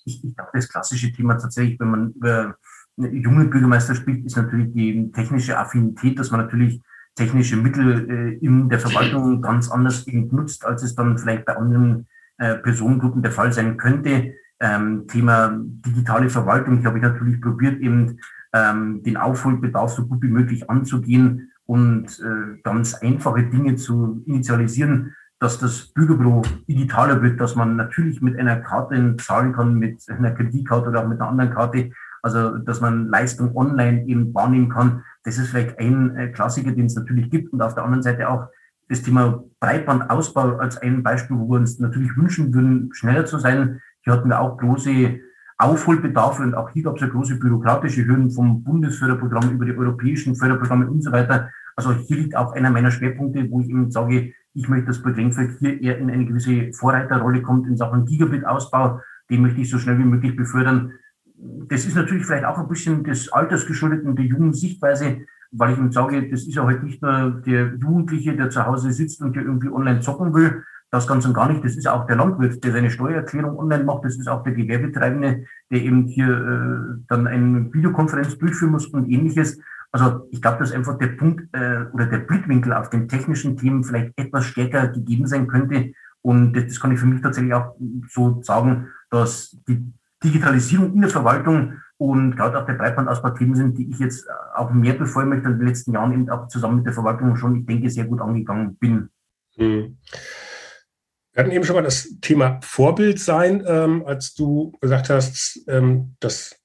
[0.05, 2.57] ich, ich glaube, das klassische Thema tatsächlich, wenn man über
[2.97, 6.83] junge Bürgermeister spricht, ist natürlich die technische Affinität, dass man natürlich
[7.17, 12.07] technische Mittel äh, in der Verwaltung ganz anders nutzt, als es dann vielleicht bei anderen
[12.39, 14.35] äh, Personengruppen der Fall sein könnte.
[14.61, 18.21] Ähm, Thema digitale Verwaltung, ich habe natürlich probiert, eben
[18.53, 25.15] ähm, den Aufholbedarf so gut wie möglich anzugehen und äh, ganz einfache Dinge zu initialisieren,
[25.41, 30.31] dass das Bürgerbüro digitaler wird, dass man natürlich mit einer Karte zahlen kann, mit einer
[30.31, 31.91] Kreditkarte oder auch mit einer anderen Karte,
[32.23, 35.03] also dass man Leistung online eben wahrnehmen kann.
[35.25, 37.53] Das ist vielleicht ein äh, Klassiker, den es natürlich gibt.
[37.53, 38.49] Und auf der anderen Seite auch
[38.89, 43.81] das Thema Breitbandausbau als ein Beispiel, wo wir uns natürlich wünschen würden, schneller zu sein.
[44.03, 45.21] Hier hatten wir auch große
[45.59, 50.35] Aufholbedarfe und auch hier gab es ja große bürokratische Hürden vom Bundesförderprogramm über die europäischen
[50.35, 51.51] Förderprogramme und so weiter.
[51.77, 55.17] Also hier liegt auch einer meiner Schwerpunkte, wo ich eben sage, ich möchte, dass Burg
[55.17, 59.01] Lengfeld hier eher in eine gewisse Vorreiterrolle kommt in Sachen Gigabit-Ausbau.
[59.31, 60.93] Den möchte ich so schnell wie möglich befördern.
[61.37, 65.19] Das ist natürlich vielleicht auch ein bisschen des Alters geschuldet und der jungen Sichtweise,
[65.51, 68.93] weil ich ihm sage, das ist ja heute nicht nur der Jugendliche, der zu Hause
[68.93, 70.63] sitzt und der irgendwie online zocken will.
[70.95, 71.65] Das ganz und gar nicht.
[71.65, 74.05] Das ist auch der Landwirt, der seine Steuererklärung online macht.
[74.05, 79.11] Das ist auch der Gewerbetreibende, der eben hier äh, dann eine Videokonferenz durchführen muss und
[79.11, 79.59] ähnliches.
[79.91, 83.83] Also ich glaube, dass einfach der Punkt äh, oder der Blickwinkel auf den technischen Themen
[83.83, 85.95] vielleicht etwas stärker gegeben sein könnte.
[86.23, 87.75] Und das, das kann ich für mich tatsächlich auch
[88.09, 93.77] so sagen, dass die Digitalisierung in der Verwaltung und gerade auch der Breitbandausbau Themen sind,
[93.77, 96.87] die ich jetzt auch mehr befeuern möchte in den letzten Jahren eben auch zusammen mit
[96.87, 99.09] der Verwaltung schon, ich denke, sehr gut angegangen bin.
[99.57, 99.97] Hm.
[101.35, 106.15] Wir hatten eben schon mal das Thema Vorbild sein, ähm, als du gesagt hast, ähm,
[106.21, 106.57] dass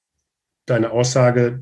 [0.67, 1.61] deine Aussage,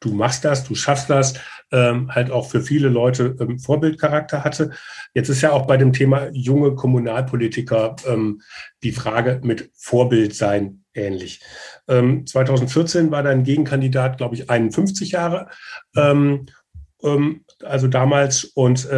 [0.00, 1.40] du machst das, du schaffst das,
[1.72, 4.72] ähm, halt auch für viele Leute ähm, Vorbildcharakter hatte.
[5.14, 8.42] Jetzt ist ja auch bei dem Thema junge Kommunalpolitiker ähm,
[8.82, 11.40] die Frage mit Vorbild sein ähnlich.
[11.88, 15.48] 2014 ähm, war dein Gegenkandidat, glaube ich, 51 Jahre,
[15.94, 18.88] also damals und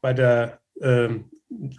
[0.00, 0.60] bei der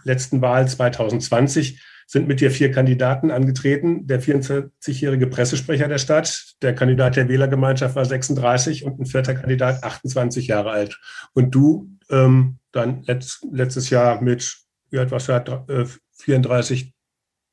[0.04, 4.08] letzten Wahl 2020 sind mit dir vier Kandidaten angetreten.
[4.08, 9.84] Der 44-jährige Pressesprecher der Stadt, der Kandidat der Wählergemeinschaft war 36 und ein vierter Kandidat
[9.84, 11.00] 28 Jahre alt.
[11.34, 14.58] Und du ähm, dann letzt, letztes Jahr mit,
[14.90, 16.94] wie alt warst du, äh, 34,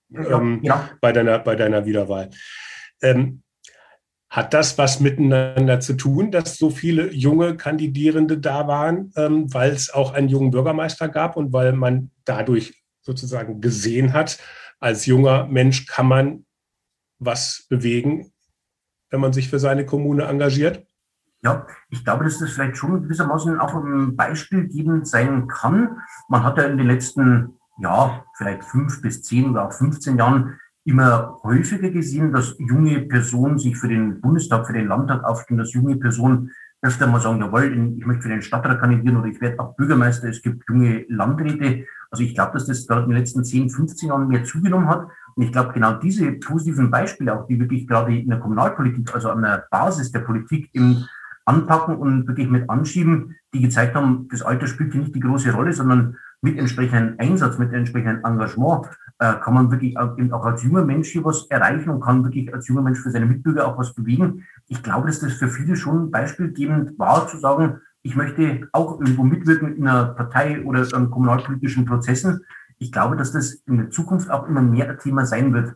[0.08, 0.90] ja, ähm, ja.
[1.00, 2.30] Bei, deiner, bei deiner Wiederwahl.
[3.02, 3.42] Ähm,
[4.36, 9.72] hat das was miteinander zu tun, dass so viele junge Kandidierende da waren, ähm, weil
[9.72, 14.38] es auch einen jungen Bürgermeister gab und weil man dadurch sozusagen gesehen hat,
[14.78, 16.44] als junger Mensch kann man
[17.18, 18.30] was bewegen,
[19.08, 20.86] wenn man sich für seine Kommune engagiert?
[21.40, 26.02] Ja, ich glaube, dass das vielleicht schon gewissermaßen auch ein Beispiel geben sein kann.
[26.28, 30.60] Man hat ja in den letzten, ja, vielleicht fünf bis zehn oder auch 15 Jahren
[30.86, 35.72] immer häufiger gesehen, dass junge Personen sich für den Bundestag, für den Landtag aufstellen, dass
[35.72, 39.58] junge Personen öfter mal sagen, jawohl, ich möchte für den Stadtrat kandidieren oder ich werde
[39.58, 40.28] auch Bürgermeister.
[40.28, 41.86] Es gibt junge Landräte.
[42.10, 45.08] Also ich glaube, dass das gerade in den letzten 10, 15 Jahren mehr zugenommen hat.
[45.34, 49.30] Und ich glaube, genau diese positiven Beispiele, auch die wirklich gerade in der Kommunalpolitik, also
[49.30, 51.04] an der Basis der Politik im
[51.46, 55.52] anpacken und wirklich mit anschieben, die gezeigt haben, das Alter spielt hier nicht die große
[55.52, 58.86] Rolle, sondern mit entsprechendem Einsatz, mit entsprechendem Engagement
[59.18, 62.52] äh, kann man wirklich auch, auch als junger Mensch hier was erreichen und kann wirklich
[62.52, 64.44] als junger Mensch für seine Mitbürger auch was bewegen.
[64.68, 69.24] Ich glaube, dass das für viele schon beispielgebend war, zu sagen, ich möchte auch irgendwo
[69.24, 72.44] mitwirken in einer Partei oder an kommunalpolitischen Prozessen.
[72.78, 75.74] Ich glaube, dass das in der Zukunft auch immer mehr ein Thema sein wird.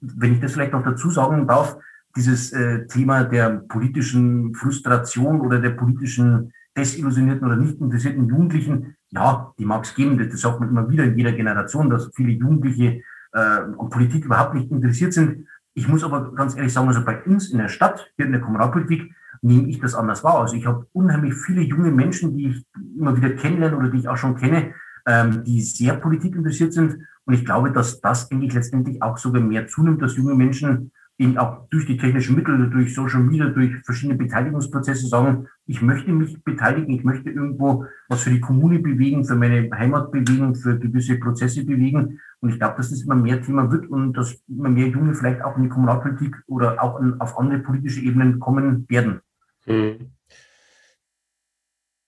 [0.00, 1.78] Wenn ich das vielleicht noch dazu sagen darf,
[2.16, 9.52] dieses äh, Thema der politischen Frustration oder der politischen desillusionierten oder nicht interessierten Jugendlichen, ja,
[9.58, 13.02] die mag es geben, das sagt man immer wieder in jeder Generation, dass viele Jugendliche
[13.32, 15.46] äh, an Politik überhaupt nicht interessiert sind.
[15.74, 18.40] Ich muss aber ganz ehrlich sagen, also bei uns in der Stadt, hier in der
[18.40, 20.40] Kommunalpolitik, nehme ich das anders wahr.
[20.40, 24.08] Also ich habe unheimlich viele junge Menschen, die ich immer wieder kennenlerne oder die ich
[24.08, 24.74] auch schon kenne,
[25.06, 26.98] ähm, die sehr Politik interessiert sind.
[27.24, 31.38] Und ich glaube, dass das eigentlich letztendlich auch sogar mehr zunimmt, dass junge Menschen eben
[31.38, 36.42] auch durch die technischen Mittel, durch Social Media, durch verschiedene Beteiligungsprozesse sagen, ich möchte mich
[36.42, 41.18] beteiligen, ich möchte irgendwo was für die Kommune bewegen, für meine Heimat bewegen, für gewisse
[41.18, 42.20] Prozesse bewegen.
[42.40, 45.42] Und ich glaube, dass das immer mehr Thema wird und dass immer mehr Junge vielleicht
[45.42, 49.20] auch in die Kommunalpolitik oder auch auf andere politische Ebenen kommen werden.
[49.64, 50.10] Hm.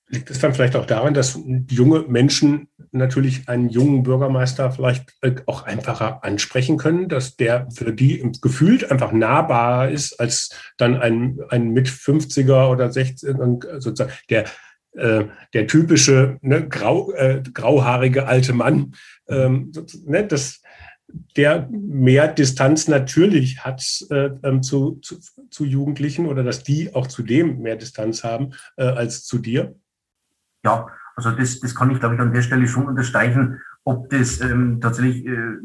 [0.08, 1.38] Liegt es dann vielleicht auch daran, dass
[1.70, 7.92] junge Menschen natürlich einen jungen Bürgermeister vielleicht äh, auch einfacher ansprechen können, dass der für
[7.92, 13.34] die gefühlt einfach nahbarer ist als dann ein, ein mit 50er oder 60
[13.78, 14.44] sozusagen der
[14.96, 18.94] äh, der typische ne, grau, äh, grauhaarige alte Mann,
[19.26, 19.72] ähm,
[20.06, 20.62] ne, das,
[21.36, 25.18] der mehr Distanz natürlich hat äh, ähm, zu, zu,
[25.50, 29.74] zu, Jugendlichen oder dass die auch zu dem mehr Distanz haben äh, als zu dir?
[30.64, 33.60] Ja, also das, das kann ich, glaube ich, an der Stelle schon unterstreichen.
[33.84, 35.58] Ob das ähm, tatsächlich äh,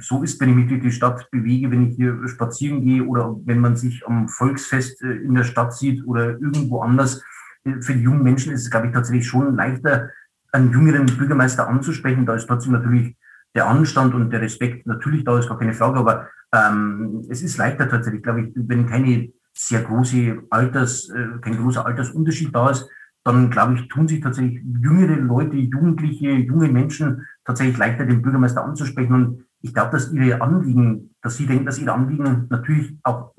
[0.00, 3.36] so ist, wenn ich mich durch die Stadt bewege, wenn ich hier spazieren gehe oder
[3.44, 7.22] wenn man sich am Volksfest äh, in der Stadt sieht oder irgendwo anders.
[7.64, 10.10] Äh, für die jungen Menschen ist es, glaube ich, tatsächlich schon leichter,
[10.52, 12.26] einen jüngeren Bürgermeister anzusprechen.
[12.26, 13.16] Da ist trotzdem natürlich
[13.54, 17.56] der Anstand und der Respekt natürlich da, ist gar keine Frage, aber ähm, es ist
[17.56, 22.88] leichter tatsächlich, glaube ich, wenn keine sehr große Alters, äh, kein großer Altersunterschied da ist,
[23.26, 28.64] dann glaube ich, tun sich tatsächlich jüngere Leute, Jugendliche, junge Menschen tatsächlich leichter, den Bürgermeister
[28.64, 29.14] anzusprechen.
[29.14, 33.32] Und ich glaube, dass ihre Anliegen, dass sie denken, dass ihre Anliegen natürlich auch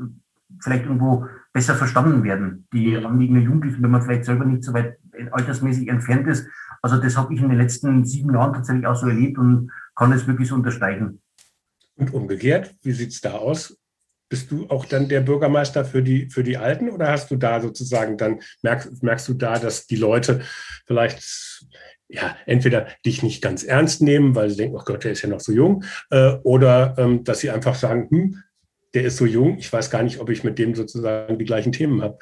[0.61, 2.67] vielleicht irgendwo besser verstanden werden.
[2.73, 2.97] Die.
[2.97, 4.97] Anliegen der Jugendlichen, wenn man vielleicht selber nicht so weit
[5.31, 6.47] altersmäßig entfernt ist.
[6.81, 10.11] Also das habe ich in den letzten sieben Jahren tatsächlich auch so erlebt und kann
[10.11, 11.21] es wirklich so unterstreichen.
[11.95, 13.77] Und umgekehrt, wie sieht es da aus?
[14.29, 17.61] Bist du auch dann der Bürgermeister für die, für die Alten oder hast du da
[17.61, 20.41] sozusagen dann, merkst, merkst du da, dass die Leute
[20.85, 21.23] vielleicht
[22.09, 25.29] ja, entweder dich nicht ganz ernst nehmen, weil sie denken, oh Gott, der ist ja
[25.29, 28.43] noch so jung, äh, oder ähm, dass sie einfach sagen, hm,
[28.93, 31.71] der ist so jung, ich weiß gar nicht, ob ich mit dem sozusagen die gleichen
[31.71, 32.17] Themen habe.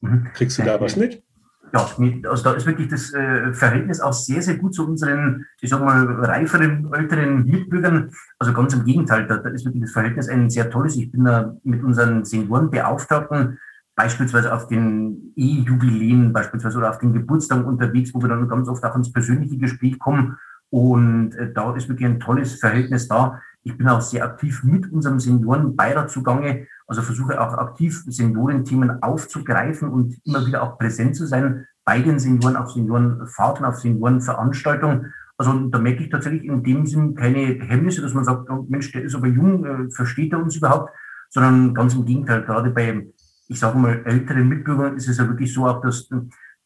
[0.00, 0.28] Mhm.
[0.34, 1.22] Kriegst du da was mit?
[1.72, 5.70] Ja, also da ist wirklich das äh, Verhältnis auch sehr, sehr gut zu unseren, ich
[5.70, 8.10] sag mal, reiferen, älteren Mitbürgern.
[8.38, 10.96] Also ganz im Gegenteil, da, da ist wirklich das Verhältnis ein sehr tolles.
[10.96, 13.58] Ich bin da mit unseren Seniorenbeauftragten
[13.94, 18.84] beispielsweise auf den E-Jubiläen beispielsweise oder auf den Geburtstagen unterwegs, wo wir dann ganz oft
[18.84, 20.36] auch ins persönliche Gespräch kommen.
[20.70, 23.40] Und äh, da ist wirklich ein tolles Verhältnis da.
[23.64, 29.90] Ich bin auch sehr aktiv mit unserem Seniorenbeirat zugange also versuche auch aktiv Seniorenthemen aufzugreifen
[29.90, 35.12] und immer wieder auch präsent zu sein bei den Senioren, auf Seniorenfahrten, auf Seniorenveranstaltungen.
[35.36, 38.90] Also da merke ich tatsächlich in dem Sinn keine Hemmnisse, dass man sagt, oh, Mensch,
[38.90, 40.90] der ist aber jung, äh, versteht er uns überhaupt,
[41.28, 43.06] sondern ganz im Gegenteil, gerade bei,
[43.48, 46.08] ich sage mal, älteren Mitbürgern ist es ja wirklich so auch, dass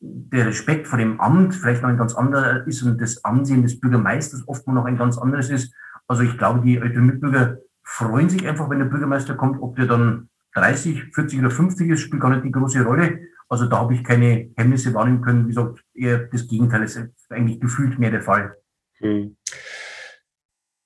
[0.01, 3.78] der Respekt vor dem Amt vielleicht noch ein ganz anderer ist und das Ansehen des
[3.78, 5.74] Bürgermeisters oft noch ein ganz anderes ist.
[6.09, 9.87] Also ich glaube, die älteren Mitbürger freuen sich einfach, wenn der Bürgermeister kommt, ob der
[9.87, 13.20] dann 30, 40 oder 50 ist, spielt gar nicht die große Rolle.
[13.49, 15.45] Also da habe ich keine Hemmnisse wahrnehmen können.
[15.45, 18.57] Wie gesagt, eher das Gegenteil ist eigentlich gefühlt mehr der Fall.
[18.99, 19.37] Hm.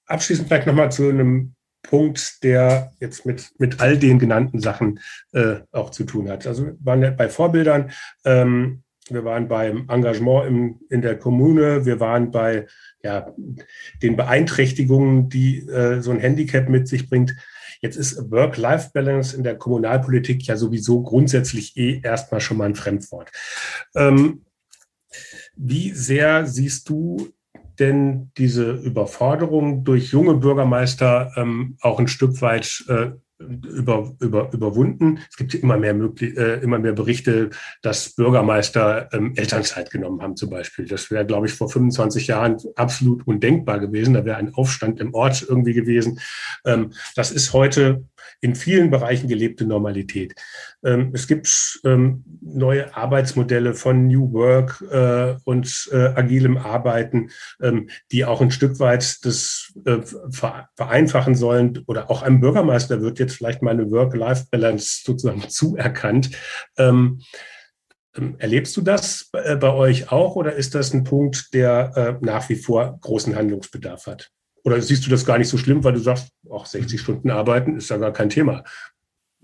[0.07, 5.01] Abschließend vielleicht nochmal zu einem Punkt, der jetzt mit, mit all den genannten Sachen
[5.33, 6.47] äh, auch zu tun hat.
[6.47, 7.91] Also wir waren ja bei Vorbildern,
[8.25, 12.67] ähm, wir waren beim Engagement im, in der Kommune, wir waren bei
[13.03, 13.33] ja,
[14.03, 17.35] den Beeinträchtigungen, die äh, so ein Handicap mit sich bringt.
[17.81, 23.31] Jetzt ist Work-Life-Balance in der Kommunalpolitik ja sowieso grundsätzlich eh erstmal schon mal ein Fremdwort.
[23.95, 24.45] Ähm,
[25.57, 27.33] wie sehr siehst du
[27.79, 35.18] denn diese Überforderung durch junge Bürgermeister ähm, auch ein Stück weit äh, über, über, überwunden.
[35.30, 37.51] Es gibt immer mehr, möglich, äh, immer mehr Berichte,
[37.82, 40.87] dass Bürgermeister ähm, Elternzeit genommen haben zum Beispiel.
[40.87, 44.14] Das wäre, glaube ich, vor 25 Jahren absolut undenkbar gewesen.
[44.14, 46.20] Da wäre ein Aufstand im Ort irgendwie gewesen.
[46.64, 48.05] Ähm, das ist heute
[48.41, 50.34] in vielen Bereichen gelebte Normalität.
[50.87, 57.30] Ähm, es gibt ähm, neue Arbeitsmodelle von New Work äh, und äh, agilem Arbeiten,
[57.61, 59.99] ähm, die auch ein Stück weit das äh,
[60.76, 61.82] vereinfachen sollen.
[61.87, 66.30] Oder auch einem Bürgermeister wird jetzt vielleicht mal eine Work-Life-Balance sozusagen zuerkannt.
[68.39, 72.99] Erlebst du das bei euch auch oder ist das ein Punkt, der nach wie vor
[73.01, 74.30] großen Handlungsbedarf hat?
[74.64, 77.76] Oder siehst du das gar nicht so schlimm, weil du sagst, auch 60 Stunden arbeiten
[77.76, 78.64] ist ja gar kein Thema?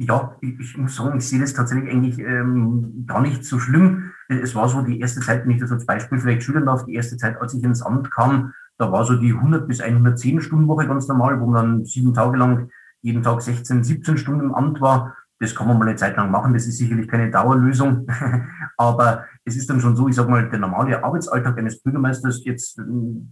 [0.06, 4.10] Ja, ich, muss sagen, ich sehe das tatsächlich eigentlich ähm, gar nicht so schlimm.
[4.28, 6.94] Es war so die erste Zeit, wenn ich das als Beispiel vielleicht schildern darf, die
[6.94, 10.66] erste Zeit, als ich ins Amt kam, da war so die 100 bis 110 Stunden
[10.66, 12.68] Woche ganz normal, wo man dann sieben Tage lang
[13.00, 15.16] jeden Tag 16, 17 Stunden im Amt war.
[15.38, 16.52] Das kann man mal eine Zeit lang machen.
[16.52, 18.06] Das ist sicherlich keine Dauerlösung.
[18.76, 22.78] Aber es ist dann schon so, ich sage mal, der normale Arbeitsalltag eines Bürgermeisters jetzt
[22.78, 22.82] äh,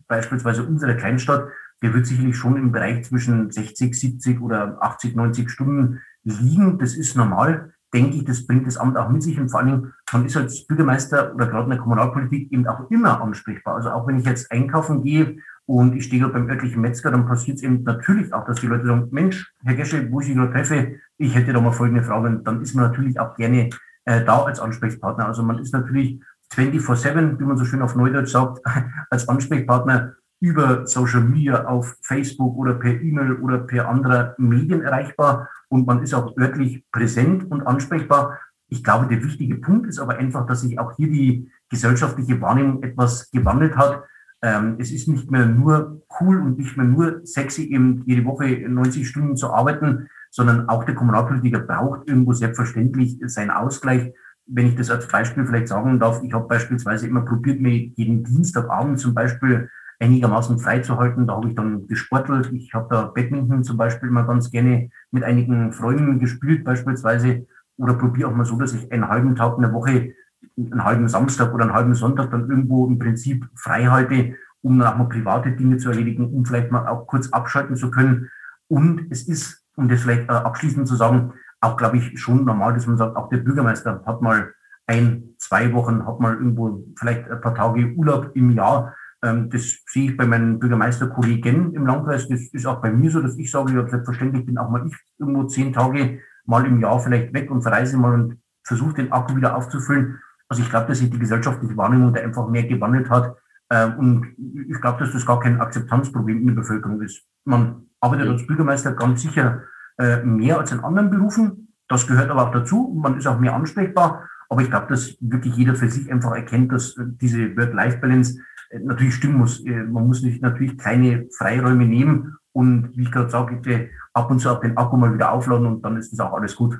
[0.06, 1.48] beispielsweise unserer Kleinstadt,
[1.82, 6.78] der wird sicherlich schon im Bereich zwischen 60, 70 oder 80, 90 Stunden liegen.
[6.78, 9.38] Das ist normal, denke ich, das bringt das Amt auch mit sich.
[9.38, 12.90] Und vor allen Dingen, man ist als Bürgermeister oder gerade in der Kommunalpolitik eben auch
[12.90, 13.76] immer ansprechbar.
[13.76, 17.26] Also auch wenn ich jetzt einkaufen gehe und ich stehe gerade beim örtlichen Metzger, dann
[17.26, 20.34] passiert es eben natürlich auch, dass die Leute sagen, Mensch, Herr Gesche, wo ich Sie
[20.34, 22.28] gerade treffe, ich hätte da mal folgende Frage.
[22.28, 23.70] Und dann ist man natürlich auch gerne
[24.04, 25.26] äh, da als Ansprechpartner.
[25.26, 26.20] Also man ist natürlich
[26.54, 28.60] 24-7, wie man so schön auf Neudeutsch sagt,
[29.10, 35.48] als Ansprechpartner über Social Media auf Facebook oder per E-Mail oder per anderer Medien erreichbar
[35.70, 38.38] und man ist auch örtlich präsent und ansprechbar.
[38.68, 42.82] Ich glaube, der wichtige Punkt ist aber einfach, dass sich auch hier die gesellschaftliche Wahrnehmung
[42.82, 44.02] etwas gewandelt hat.
[44.42, 48.46] Ähm, es ist nicht mehr nur cool und nicht mehr nur sexy, eben jede Woche
[48.68, 54.12] 90 Stunden zu arbeiten, sondern auch der Kommunalpolitiker braucht irgendwo selbstverständlich seinen Ausgleich.
[54.46, 58.24] Wenn ich das als Beispiel vielleicht sagen darf, ich habe beispielsweise immer probiert, mir jeden
[58.24, 61.26] Dienstagabend zum Beispiel einigermaßen freizuhalten.
[61.26, 62.50] Da habe ich dann gesportelt.
[62.52, 67.46] Ich habe da Badminton zum Beispiel mal ganz gerne mit einigen Freunden gespielt beispielsweise.
[67.76, 70.12] Oder probiere auch mal so, dass ich einen halben Tag in der Woche,
[70.56, 74.88] einen halben Samstag oder einen halben Sonntag dann irgendwo im Prinzip frei halte, um dann
[74.88, 78.30] auch mal private Dinge zu erledigen, um vielleicht mal auch kurz abschalten zu können.
[78.68, 82.74] Und es ist, um das vielleicht äh, abschließend zu sagen, auch, glaube ich, schon normal,
[82.74, 84.54] dass man sagt, auch der Bürgermeister hat mal
[84.86, 88.94] ein, zwei Wochen, hat mal irgendwo vielleicht ein paar Tage Urlaub im Jahr.
[89.22, 92.28] Ähm, das sehe ich bei meinen Bürgermeisterkollegen im Landkreis.
[92.28, 94.96] Das ist auch bei mir so, dass ich sage, ja, selbstverständlich bin auch mal ich
[95.18, 99.36] irgendwo zehn Tage mal im Jahr vielleicht weg und verreise mal und versuche den Akku
[99.36, 100.18] wieder aufzufüllen.
[100.48, 103.36] Also ich glaube, dass sich die gesellschaftliche Wahrnehmung da einfach mehr gewandelt hat.
[103.70, 104.26] Ähm, und
[104.68, 107.22] ich glaube, dass das gar kein Akzeptanzproblem in der Bevölkerung ist.
[107.44, 109.62] Man arbeitet als Bürgermeister ganz sicher
[109.98, 111.74] äh, mehr als in anderen Berufen.
[111.88, 112.98] Das gehört aber auch dazu.
[113.00, 114.28] Man ist auch mehr ansprechbar.
[114.48, 118.40] Aber ich glaube, dass wirklich jeder für sich einfach erkennt, dass äh, diese Work-Life-Balance
[118.78, 119.64] natürlich stimmen muss.
[119.64, 124.40] Äh, man muss nicht natürlich kleine Freiräume nehmen und wie ich gerade sage, ab und
[124.40, 126.78] zu auch den Akku mal wieder aufladen und dann ist das auch alles gut.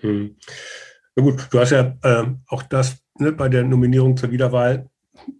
[0.00, 0.36] Hm.
[1.16, 4.88] Na gut, du hast ja äh, auch das ne, bei der Nominierung zur Wiederwahl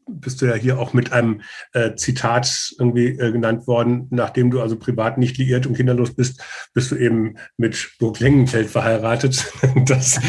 [0.09, 1.43] bist du ja hier auch mit einem
[1.73, 6.43] äh, Zitat irgendwie äh, genannt worden, nachdem du also privat nicht liiert und kinderlos bist,
[6.75, 9.53] bist du eben mit Burg Lengenfeld verheiratet.
[9.87, 10.21] Das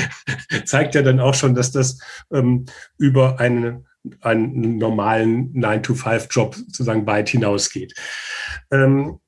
[0.66, 2.00] zeigt ja dann auch schon, dass das
[2.32, 2.66] ähm,
[2.98, 3.84] über eine
[4.22, 7.94] einen normalen 9-to-5-Job sozusagen weit hinausgeht.
[8.72, 9.20] Ähm,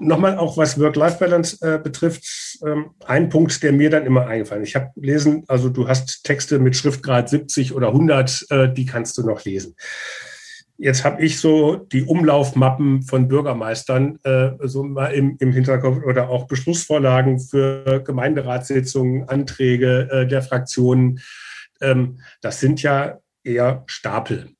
[0.00, 2.24] Nochmal auch was Work-Life-Balance äh, betrifft,
[2.64, 4.68] ähm, ein Punkt, der mir dann immer eingefallen ist.
[4.70, 9.18] Ich habe gelesen, also du hast Texte mit Schriftgrad 70 oder 100, äh, die kannst
[9.18, 9.74] du noch lesen.
[10.76, 16.28] Jetzt habe ich so die Umlaufmappen von Bürgermeistern äh, so mal im, im Hinterkopf oder
[16.28, 21.18] auch Beschlussvorlagen für Gemeinderatssitzungen, Anträge äh, der Fraktionen.
[21.80, 23.18] Ähm, das sind ja
[23.48, 24.50] eher Stapel.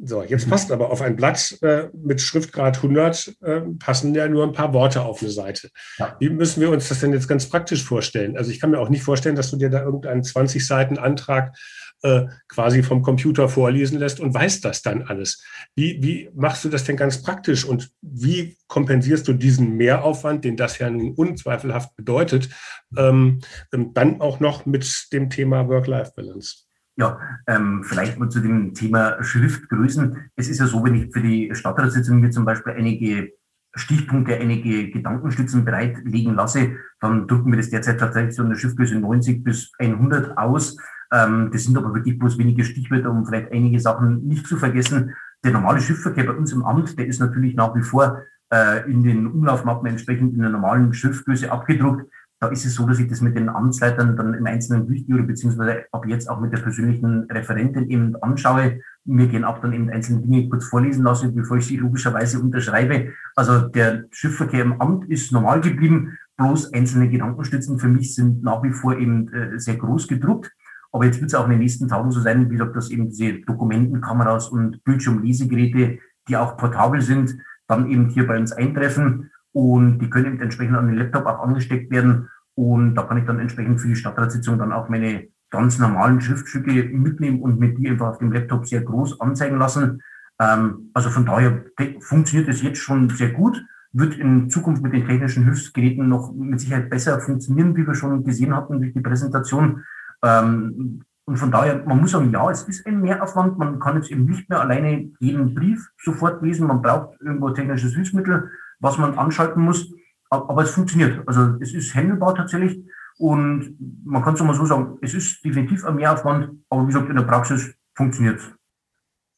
[0.00, 0.50] So, jetzt mhm.
[0.50, 4.72] passt aber auf ein Blatt äh, mit Schriftgrad 100 äh, passen ja nur ein paar
[4.72, 5.70] Worte auf eine Seite.
[5.98, 6.16] Ja.
[6.20, 8.36] Wie müssen wir uns das denn jetzt ganz praktisch vorstellen?
[8.36, 11.56] Also ich kann mir auch nicht vorstellen, dass du dir da irgendeinen 20 Seiten Antrag
[12.02, 15.42] äh, quasi vom Computer vorlesen lässt und weiß das dann alles.
[15.74, 20.56] Wie, wie machst du das denn ganz praktisch und wie kompensierst du diesen Mehraufwand, den
[20.56, 22.50] das ja nun unzweifelhaft bedeutet,
[22.96, 23.40] ähm
[23.72, 26.67] dann auch noch mit dem Thema Work-Life-Balance?
[26.98, 30.30] Ja, ähm, vielleicht mal zu dem Thema Schriftgrößen.
[30.34, 33.34] Es ist ja so, wenn ich für die Stadtratssitzung mir zum Beispiel einige
[33.72, 39.44] Stichpunkte, einige Gedankenstützen bereitlegen lasse, dann drucken wir das derzeit tatsächlich so eine Schriftgröße 90
[39.44, 40.76] bis 100 aus.
[41.12, 45.14] Ähm, das sind aber wirklich bloß wenige Stichwörter, um vielleicht einige Sachen nicht zu vergessen.
[45.44, 48.22] Der normale Schriftverkehr bei uns im Amt, der ist natürlich nach wie vor
[48.52, 53.00] äh, in den Umlaufmappen entsprechend in der normalen Schriftgröße abgedruckt da ist es so, dass
[53.00, 56.58] ich das mit den Amtsleitern dann im Einzelnen durchgehe beziehungsweise ab jetzt auch mit der
[56.58, 58.80] persönlichen Referentin eben anschaue.
[59.04, 63.12] Mir gehen auch dann eben einzelne Dinge kurz vorlesen lasse, bevor ich sie logischerweise unterschreibe.
[63.34, 68.62] Also der Schiffverkehr im Amt ist normal geblieben, bloß einzelne Gedankenstützen für mich sind nach
[68.62, 70.52] wie vor eben äh, sehr groß gedruckt.
[70.92, 73.08] Aber jetzt wird es auch in den nächsten Tagen so sein, wie gesagt, dass eben
[73.10, 77.36] diese Dokumentenkameras und Bildschirmlesegeräte, die auch portabel sind,
[77.66, 81.90] dann eben hier bei uns eintreffen und die können entsprechend an den Laptop auch angesteckt
[81.90, 82.28] werden.
[82.54, 86.84] Und da kann ich dann entsprechend für die Stadtratssitzung dann auch meine ganz normalen Schriftstücke
[86.92, 90.02] mitnehmen und mit die einfach auf dem Laptop sehr groß anzeigen lassen.
[90.40, 91.64] Ähm, also von daher
[92.00, 96.60] funktioniert es jetzt schon sehr gut, wird in Zukunft mit den technischen Hilfsgeräten noch mit
[96.60, 99.84] Sicherheit besser funktionieren, wie wir schon gesehen hatten durch die Präsentation.
[100.22, 103.58] Ähm, und von daher, man muss sagen, ja, es ist ein Mehraufwand.
[103.58, 106.66] Man kann jetzt eben nicht mehr alleine jeden Brief sofort lesen.
[106.66, 109.92] Man braucht irgendwo technisches Hilfsmittel was man anschalten muss.
[110.30, 111.26] Aber es funktioniert.
[111.26, 112.84] Also es ist handelbar tatsächlich.
[113.18, 117.08] Und man kann es mal so sagen, es ist definitiv ein Mehraufwand, aber wie gesagt,
[117.08, 118.52] in der Praxis funktioniert es.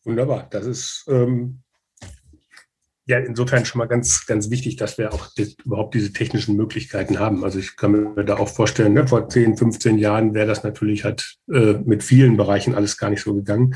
[0.04, 0.46] Wunderbar.
[0.50, 1.62] Das ist ähm,
[3.10, 7.18] ja insofern schon mal ganz, ganz wichtig, dass wir auch das, überhaupt diese technischen Möglichkeiten
[7.18, 7.44] haben.
[7.44, 11.04] Also ich kann mir da auch vorstellen, ne, vor 10, 15 Jahren wäre das natürlich
[11.04, 13.74] halt äh, mit vielen Bereichen alles gar nicht so gegangen.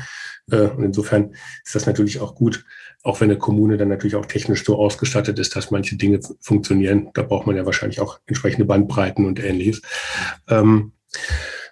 [0.49, 2.65] Äh, und insofern ist das natürlich auch gut,
[3.03, 7.09] auch wenn eine Kommune dann natürlich auch technisch so ausgestattet ist, dass manche Dinge funktionieren.
[7.13, 9.81] Da braucht man ja wahrscheinlich auch entsprechende Bandbreiten und ähnliches.
[10.47, 10.93] Ähm,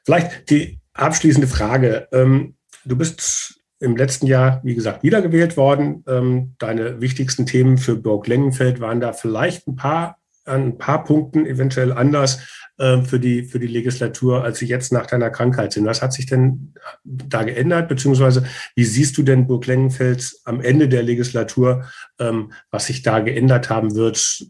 [0.05, 2.07] vielleicht die abschließende Frage.
[2.11, 2.55] Ähm,
[2.85, 6.03] du bist im letzten Jahr, wie gesagt, wiedergewählt worden.
[6.07, 11.03] Ähm, deine wichtigsten Themen für Burg Lengenfeld waren da vielleicht ein paar an ein paar
[11.03, 12.39] Punkten eventuell anders
[12.77, 15.85] äh, für, die, für die Legislatur, als sie jetzt nach deiner Krankheit sind.
[15.85, 16.73] Was hat sich denn
[17.03, 17.87] da geändert?
[17.87, 18.43] Beziehungsweise
[18.75, 21.85] wie siehst du denn Burg Lengenfeld am Ende der Legislatur,
[22.19, 24.45] ähm, was sich da geändert haben wird,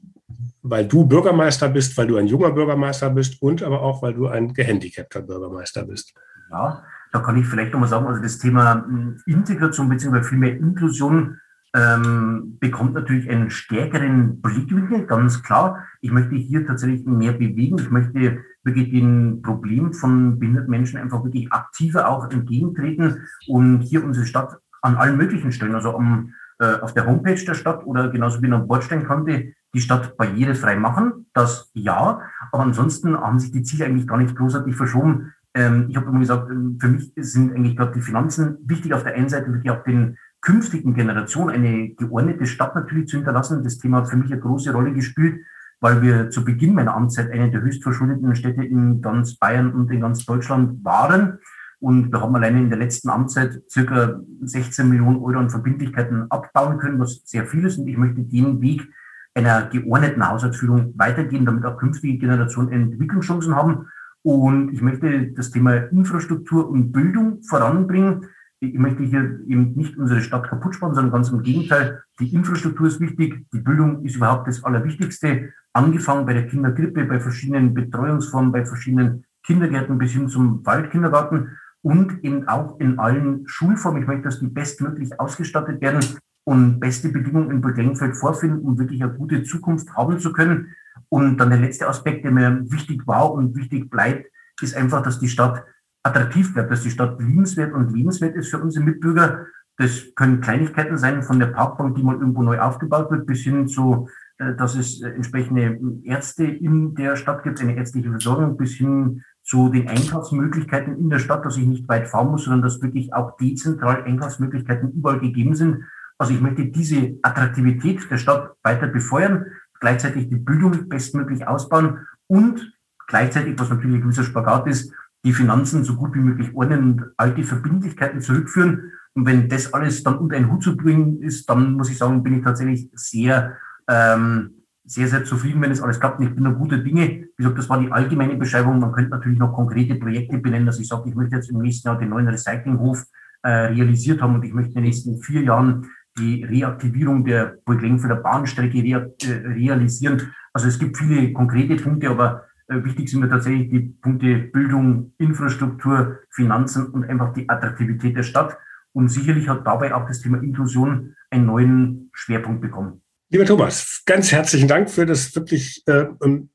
[0.61, 4.27] weil du Bürgermeister bist, weil du ein junger Bürgermeister bist und aber auch, weil du
[4.27, 6.13] ein gehandicapter Bürgermeister bist?
[6.49, 6.83] Ja,
[7.13, 10.23] da kann ich vielleicht nochmal sagen, also das Thema hm, Integration bzw.
[10.23, 11.37] vielmehr Inklusion
[11.75, 15.85] ähm, bekommt natürlich einen stärkeren Blickwinkel, ganz klar.
[16.01, 17.77] Ich möchte hier tatsächlich mehr bewegen.
[17.79, 24.03] Ich möchte wirklich den Problem von behinderten Menschen einfach wirklich aktiver auch entgegentreten und hier
[24.03, 28.09] unsere Stadt an allen möglichen Stellen, also am, äh, auf der Homepage der Stadt oder
[28.09, 31.27] genauso wie am Bordsteinkante, die Stadt barrierefrei machen.
[31.33, 35.33] Das ja, aber ansonsten haben sich die Ziele eigentlich gar nicht großartig verschoben.
[35.53, 39.03] Ähm, ich habe immer gesagt, ähm, für mich sind eigentlich gerade die Finanzen wichtig auf
[39.03, 43.63] der einen Seite, wirklich auch den künftigen Generation eine geordnete Stadt natürlich zu hinterlassen.
[43.63, 45.41] Das Thema hat für mich eine große Rolle gespielt,
[45.79, 49.91] weil wir zu Beginn meiner Amtszeit eine der höchst verschuldeten Städte in ganz Bayern und
[49.91, 51.39] in ganz Deutschland waren.
[51.79, 56.77] Und wir haben alleine in der letzten Amtszeit circa 16 Millionen Euro an Verbindlichkeiten abbauen
[56.77, 57.77] können, was sehr viel ist.
[57.77, 58.87] Und ich möchte den Weg
[59.33, 63.87] einer geordneten Haushaltsführung weitergehen, damit auch künftige Generationen Entwicklungschancen haben.
[64.23, 68.27] Und ich möchte das Thema Infrastruktur und Bildung voranbringen
[68.63, 72.01] ich möchte hier eben nicht unsere Stadt kaputt sparen, sondern ganz im Gegenteil.
[72.19, 75.51] Die Infrastruktur ist wichtig, die Bildung ist überhaupt das Allerwichtigste.
[75.73, 82.23] Angefangen bei der Kindergrippe, bei verschiedenen Betreuungsformen, bei verschiedenen Kindergärten bis hin zum Waldkindergarten und
[82.23, 84.03] eben auch in allen Schulformen.
[84.03, 85.99] Ich möchte, dass die bestmöglich ausgestattet werden
[86.45, 90.67] und beste Bedingungen in Burgenfeld vorfinden, um wirklich eine gute Zukunft haben zu können.
[91.09, 94.27] Und dann der letzte Aspekt, der mir wichtig war und wichtig bleibt,
[94.61, 95.63] ist einfach, dass die Stadt
[96.03, 99.45] attraktiv bleibt, dass die Stadt liebenswert und lebenswert ist für unsere Mitbürger.
[99.77, 103.67] Das können Kleinigkeiten sein, von der Parkbank, die mal irgendwo neu aufgebaut wird, bis hin
[103.67, 108.73] zu, äh, dass es äh, entsprechende Ärzte in der Stadt gibt, eine ärztliche Versorgung, bis
[108.73, 112.81] hin zu den Einkaufsmöglichkeiten in der Stadt, dass ich nicht weit fahren muss, sondern dass
[112.81, 115.83] wirklich auch dezentral Einkaufsmöglichkeiten überall gegeben sind.
[116.17, 119.47] Also ich möchte diese Attraktivität der Stadt weiter befeuern,
[119.83, 122.73] gleichzeitig die Bildung bestmöglich ausbauen und
[123.07, 124.93] gleichzeitig, was natürlich ein gewisser Spagat ist,
[125.25, 128.93] die Finanzen so gut wie möglich ordnen und alte Verbindlichkeiten zurückführen.
[129.13, 132.23] Und wenn das alles dann unter einen Hut zu bringen ist, dann muss ich sagen,
[132.23, 133.57] bin ich tatsächlich sehr,
[133.89, 134.51] ähm,
[134.85, 136.19] sehr, sehr zufrieden, wenn es alles klappt.
[136.19, 137.09] Und ich bin nur gute Dinge.
[137.09, 138.79] Wie gesagt, das war die allgemeine Beschreibung.
[138.79, 141.89] Man könnte natürlich noch konkrete Projekte benennen, dass ich sage, ich möchte jetzt im nächsten
[141.89, 143.03] Jahr den neuen Recyclinghof
[143.41, 145.87] äh, realisiert haben und ich möchte in den nächsten vier Jahren
[146.17, 150.33] die Reaktivierung der Burglengfelder Bahnstrecke äh, realisieren.
[150.53, 155.13] Also es gibt viele konkrete Punkte, aber äh, wichtig sind mir tatsächlich die Punkte Bildung,
[155.17, 158.57] Infrastruktur, Finanzen und einfach die Attraktivität der Stadt.
[158.93, 163.01] Und sicherlich hat dabei auch das Thema Inklusion einen neuen Schwerpunkt bekommen.
[163.29, 166.05] Lieber Thomas, ganz herzlichen Dank für das wirklich äh,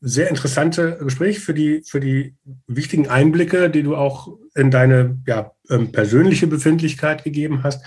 [0.01, 2.37] sehr interessante Gespräch, für die, für die
[2.69, 7.85] wichtigen Einblicke, die du auch in deine ja, ähm, persönliche Befindlichkeit gegeben hast.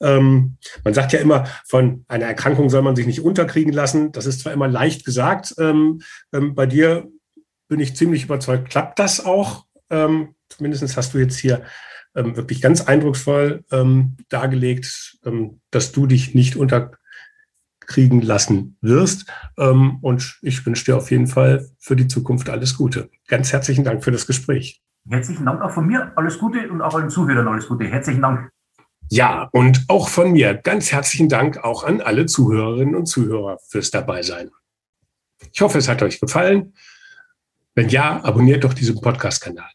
[0.00, 4.12] Ähm, man sagt ja immer, von einer Erkrankung soll man sich nicht unterkriegen lassen.
[4.12, 5.54] Das ist zwar immer leicht gesagt.
[5.58, 6.00] Ähm,
[6.32, 7.08] ähm, bei dir
[7.68, 9.66] bin ich ziemlich überzeugt, klappt das auch.
[9.90, 11.62] Ähm, zumindest hast du jetzt hier
[12.14, 19.26] ähm, wirklich ganz eindrucksvoll ähm, dargelegt, ähm, dass du dich nicht unterkriegen lassen wirst.
[19.56, 23.10] Und ich wünsche dir auf jeden Fall für die Zukunft alles Gute.
[23.28, 24.82] Ganz herzlichen Dank für das Gespräch.
[25.08, 26.12] Herzlichen Dank auch von mir.
[26.16, 27.84] Alles Gute und auch allen Zuhörern alles Gute.
[27.84, 28.50] Herzlichen Dank.
[29.08, 33.90] Ja, und auch von mir ganz herzlichen Dank auch an alle Zuhörerinnen und Zuhörer fürs
[33.92, 34.50] Dabeisein.
[35.52, 36.74] Ich hoffe, es hat euch gefallen.
[37.74, 39.70] Wenn ja, abonniert doch diesen Podcast-Kanal.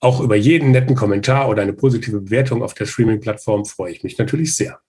[0.00, 4.18] Auch über jeden netten Kommentar oder eine positive Bewertung auf der Streaming-Plattform freue ich mich
[4.18, 4.80] natürlich sehr.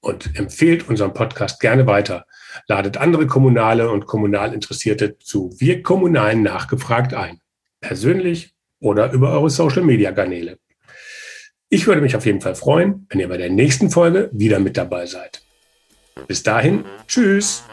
[0.00, 2.26] Und empfehlt unseren Podcast gerne weiter.
[2.66, 7.40] Ladet andere Kommunale und Kommunalinteressierte zu Wir Kommunalen nachgefragt ein.
[7.80, 10.58] Persönlich oder über eure Social-Media-Kanäle.
[11.74, 14.76] Ich würde mich auf jeden Fall freuen, wenn ihr bei der nächsten Folge wieder mit
[14.76, 15.40] dabei seid.
[16.28, 17.64] Bis dahin, tschüss.